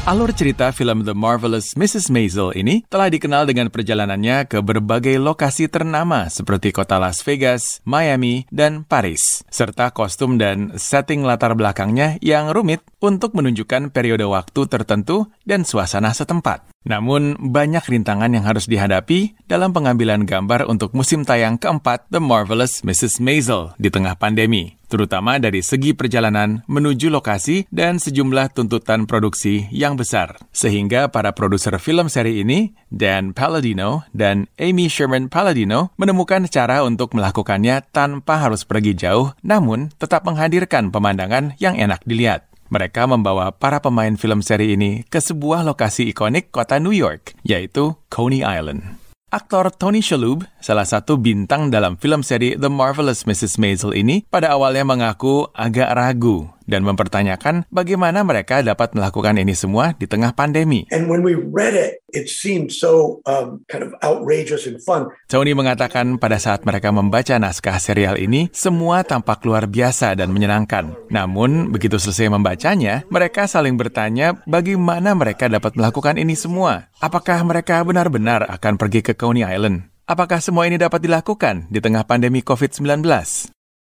Alur 0.06 0.30
cerita 0.30 0.70
film 0.70 1.02
The 1.02 1.18
Marvelous 1.18 1.74
Mrs. 1.74 2.14
Maisel 2.14 2.54
ini 2.54 2.86
telah 2.86 3.10
dikenal 3.10 3.42
dengan 3.42 3.74
perjalanannya 3.74 4.46
ke 4.46 4.62
berbagai 4.62 5.18
lokasi 5.18 5.66
ternama 5.66 6.30
seperti 6.30 6.70
kota 6.70 7.02
Las 7.02 7.26
Vegas, 7.26 7.82
Miami, 7.82 8.46
dan 8.54 8.86
Paris, 8.86 9.42
serta 9.50 9.90
kostum 9.90 10.38
dan 10.38 10.78
setting 10.78 11.26
latar 11.26 11.58
belakangnya 11.58 12.22
yang 12.22 12.54
rumit 12.54 12.86
untuk 13.02 13.34
menunjukkan 13.34 13.90
periode 13.90 14.22
waktu 14.30 14.70
tertentu 14.70 15.26
dan 15.42 15.66
suasana 15.66 16.14
setempat. 16.14 16.70
Namun, 16.86 17.34
banyak 17.42 17.82
rintangan 17.82 18.30
yang 18.30 18.46
harus 18.46 18.70
dihadapi 18.70 19.34
dalam 19.50 19.74
pengambilan 19.74 20.22
gambar 20.22 20.70
untuk 20.70 20.94
musim 20.94 21.26
tayang 21.26 21.58
keempat 21.58 22.06
The 22.14 22.22
Marvelous 22.22 22.86
Mrs. 22.86 23.18
Maisel 23.18 23.74
di 23.74 23.90
tengah 23.90 24.14
pandemi, 24.14 24.75
terutama 24.86 25.38
dari 25.38 25.62
segi 25.62 25.92
perjalanan 25.92 26.62
menuju 26.66 27.12
lokasi 27.12 27.68
dan 27.70 27.98
sejumlah 28.02 28.54
tuntutan 28.56 29.04
produksi 29.04 29.70
yang 29.70 29.94
besar. 29.94 30.38
Sehingga 30.50 31.10
para 31.12 31.34
produser 31.36 31.78
film 31.78 32.10
seri 32.10 32.42
ini, 32.42 32.74
Dan 32.88 33.34
Palladino 33.36 34.06
dan 34.14 34.50
Amy 34.56 34.90
Sherman 34.90 35.28
Palladino, 35.28 35.94
menemukan 36.00 36.46
cara 36.50 36.82
untuk 36.86 37.12
melakukannya 37.12 37.84
tanpa 37.92 38.40
harus 38.40 38.64
pergi 38.64 38.96
jauh, 38.96 39.34
namun 39.42 39.94
tetap 40.00 40.24
menghadirkan 40.26 40.90
pemandangan 40.90 41.58
yang 41.60 41.76
enak 41.76 42.02
dilihat. 42.02 42.48
Mereka 42.66 43.06
membawa 43.06 43.54
para 43.54 43.78
pemain 43.78 44.18
film 44.18 44.42
seri 44.42 44.74
ini 44.74 45.06
ke 45.06 45.22
sebuah 45.22 45.62
lokasi 45.62 46.10
ikonik 46.10 46.50
kota 46.50 46.82
New 46.82 46.94
York, 46.94 47.38
yaitu 47.46 47.94
Coney 48.10 48.42
Island. 48.42 49.05
Aktor 49.36 49.68
Tony 49.68 50.00
Shalhoub, 50.00 50.48
salah 50.64 50.88
satu 50.88 51.20
bintang 51.20 51.68
dalam 51.68 52.00
film 52.00 52.24
seri 52.24 52.56
The 52.56 52.72
Marvelous 52.72 53.28
Mrs. 53.28 53.60
Maisel 53.60 53.92
ini, 53.92 54.24
pada 54.24 54.56
awalnya 54.56 54.88
mengaku 54.88 55.52
agak 55.52 55.92
ragu 55.92 56.55
dan 56.66 56.82
mempertanyakan 56.84 57.64
bagaimana 57.72 58.26
mereka 58.26 58.60
dapat 58.60 58.92
melakukan 58.92 59.38
ini 59.38 59.54
semua 59.54 59.94
di 59.96 60.04
tengah 60.04 60.34
pandemi. 60.34 60.84
And 60.92 61.08
when 61.08 61.22
we 61.22 61.38
read 61.38 61.72
it, 61.72 62.02
it 62.12 62.28
seemed 62.28 62.74
so 62.74 63.22
um, 63.24 63.62
kind 63.70 63.86
of 63.86 63.94
outrageous 64.02 64.66
and 64.68 64.82
fun. 64.82 65.08
Tony 65.30 65.54
mengatakan 65.54 66.18
pada 66.20 66.36
saat 66.36 66.66
mereka 66.66 66.90
membaca 66.90 67.38
naskah 67.38 67.78
serial 67.78 68.18
ini, 68.20 68.50
semua 68.50 69.06
tampak 69.06 69.42
luar 69.46 69.70
biasa 69.70 70.18
dan 70.18 70.30
menyenangkan. 70.34 70.94
Namun, 71.08 71.70
begitu 71.70 71.96
selesai 71.98 72.28
membacanya, 72.30 73.06
mereka 73.08 73.46
saling 73.46 73.78
bertanya 73.78 74.38
bagaimana 74.44 75.14
mereka 75.14 75.46
dapat 75.46 75.78
melakukan 75.78 76.18
ini 76.18 76.34
semua. 76.34 76.90
Apakah 76.98 77.42
mereka 77.46 77.80
benar-benar 77.86 78.46
akan 78.50 78.74
pergi 78.76 79.00
ke 79.06 79.12
Coney 79.14 79.46
Island? 79.46 79.88
Apakah 80.06 80.38
semua 80.38 80.70
ini 80.70 80.78
dapat 80.78 81.02
dilakukan 81.02 81.66
di 81.66 81.82
tengah 81.82 82.06
pandemi 82.06 82.38
COVID-19? 82.38 83.02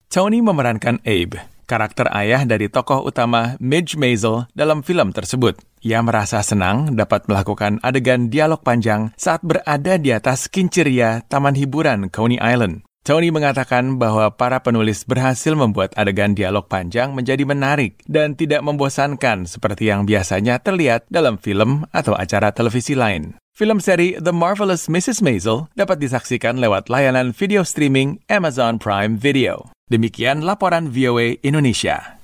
Tony 0.09 0.41
memerankan 0.41 0.97
Abe, 1.05 1.37
karakter 1.65 2.07
ayah 2.13 2.45
dari 2.45 2.71
tokoh 2.71 3.03
utama 3.03 3.59
Midge 3.59 3.97
Maisel 3.99 4.47
dalam 4.53 4.85
film 4.85 5.11
tersebut. 5.11 5.59
Ia 5.81 6.01
merasa 6.01 6.41
senang 6.41 6.93
dapat 6.93 7.29
melakukan 7.29 7.77
adegan 7.83 8.29
dialog 8.29 8.61
panjang 8.63 9.13
saat 9.17 9.43
berada 9.43 9.99
di 9.99 10.13
atas 10.13 10.49
kinceria 10.49 11.25
Taman 11.27 11.53
Hiburan 11.53 12.09
Coney 12.09 12.41
Island. 12.41 12.85
Tony 13.05 13.29
mengatakan 13.29 14.01
bahwa 14.01 14.33
para 14.33 14.65
penulis 14.65 15.05
berhasil 15.05 15.53
membuat 15.53 15.93
adegan 15.93 16.33
dialog 16.33 16.65
panjang 16.65 17.13
menjadi 17.13 17.45
menarik 17.45 18.01
dan 18.09 18.33
tidak 18.33 18.65
membosankan 18.65 19.45
seperti 19.45 19.93
yang 19.93 20.09
biasanya 20.09 20.57
terlihat 20.57 21.05
dalam 21.13 21.37
film 21.37 21.85
atau 21.93 22.17
acara 22.17 22.49
televisi 22.49 22.97
lain. 22.97 23.37
Film 23.53 23.77
seri 23.77 24.17
The 24.17 24.33
Marvelous 24.33 24.89
Mrs. 24.89 25.21
Maisel 25.21 25.69
dapat 25.77 26.01
disaksikan 26.01 26.57
lewat 26.57 26.89
layanan 26.89 27.29
video 27.29 27.61
streaming 27.61 28.25
Amazon 28.25 28.81
Prime 28.81 29.21
Video. 29.21 29.74
Demikian 29.85 30.41
laporan 30.41 30.89
VOA 30.89 31.37
Indonesia. 31.45 32.14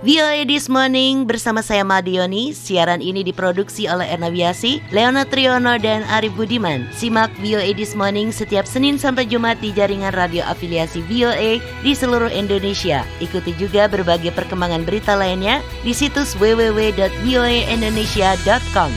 VOA 0.00 0.48
This 0.48 0.72
Morning 0.72 1.28
bersama 1.28 1.60
saya 1.60 1.84
Madioni. 1.84 2.56
Siaran 2.56 3.04
ini 3.04 3.20
diproduksi 3.20 3.84
oleh 3.84 4.08
Erna 4.08 4.32
Wiasi, 4.32 4.80
Leona 4.96 5.28
Triono, 5.28 5.76
dan 5.76 6.08
Arif 6.08 6.32
Budiman. 6.40 6.88
Simak 6.88 7.28
VOA 7.44 7.76
This 7.76 7.92
Morning 7.92 8.32
setiap 8.32 8.64
Senin 8.64 8.96
sampai 8.96 9.28
Jumat 9.28 9.60
di 9.60 9.76
jaringan 9.76 10.16
radio 10.16 10.40
afiliasi 10.48 11.04
VOA 11.04 11.60
di 11.84 11.92
seluruh 11.92 12.32
Indonesia. 12.32 13.04
Ikuti 13.20 13.52
juga 13.60 13.92
berbagai 13.92 14.32
perkembangan 14.32 14.88
berita 14.88 15.20
lainnya 15.20 15.60
di 15.84 15.92
situs 15.92 16.32
www.voaindonesia.com. 16.40 18.90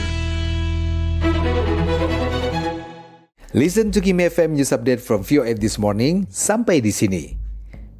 Listen 3.52 3.92
to 3.92 4.00
Kimi 4.00 4.32
FM 4.32 4.56
News 4.56 4.72
Update 4.72 5.04
from 5.04 5.20
VOA 5.20 5.52
This 5.52 5.76
Morning 5.76 6.24
sampai 6.32 6.80
di 6.80 6.96
sini. 6.96 7.36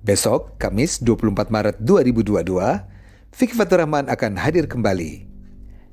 Besok, 0.00 0.56
Kamis 0.56 1.04
24 1.04 1.52
Maret 1.52 1.76
2022, 1.84 2.93
Vicky 3.34 3.58
Fatur 3.58 3.82
Rahman 3.82 4.06
akan 4.06 4.38
hadir 4.38 4.70
kembali. 4.70 5.26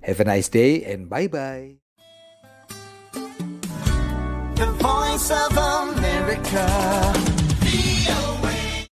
Have 0.06 0.22
a 0.22 0.26
nice 0.30 0.46
day 0.46 0.86
and 0.86 1.10
bye-bye. 1.10 1.82
The 4.62 4.70
voice 4.78 5.34
of 5.34 5.58
America. 5.58 7.31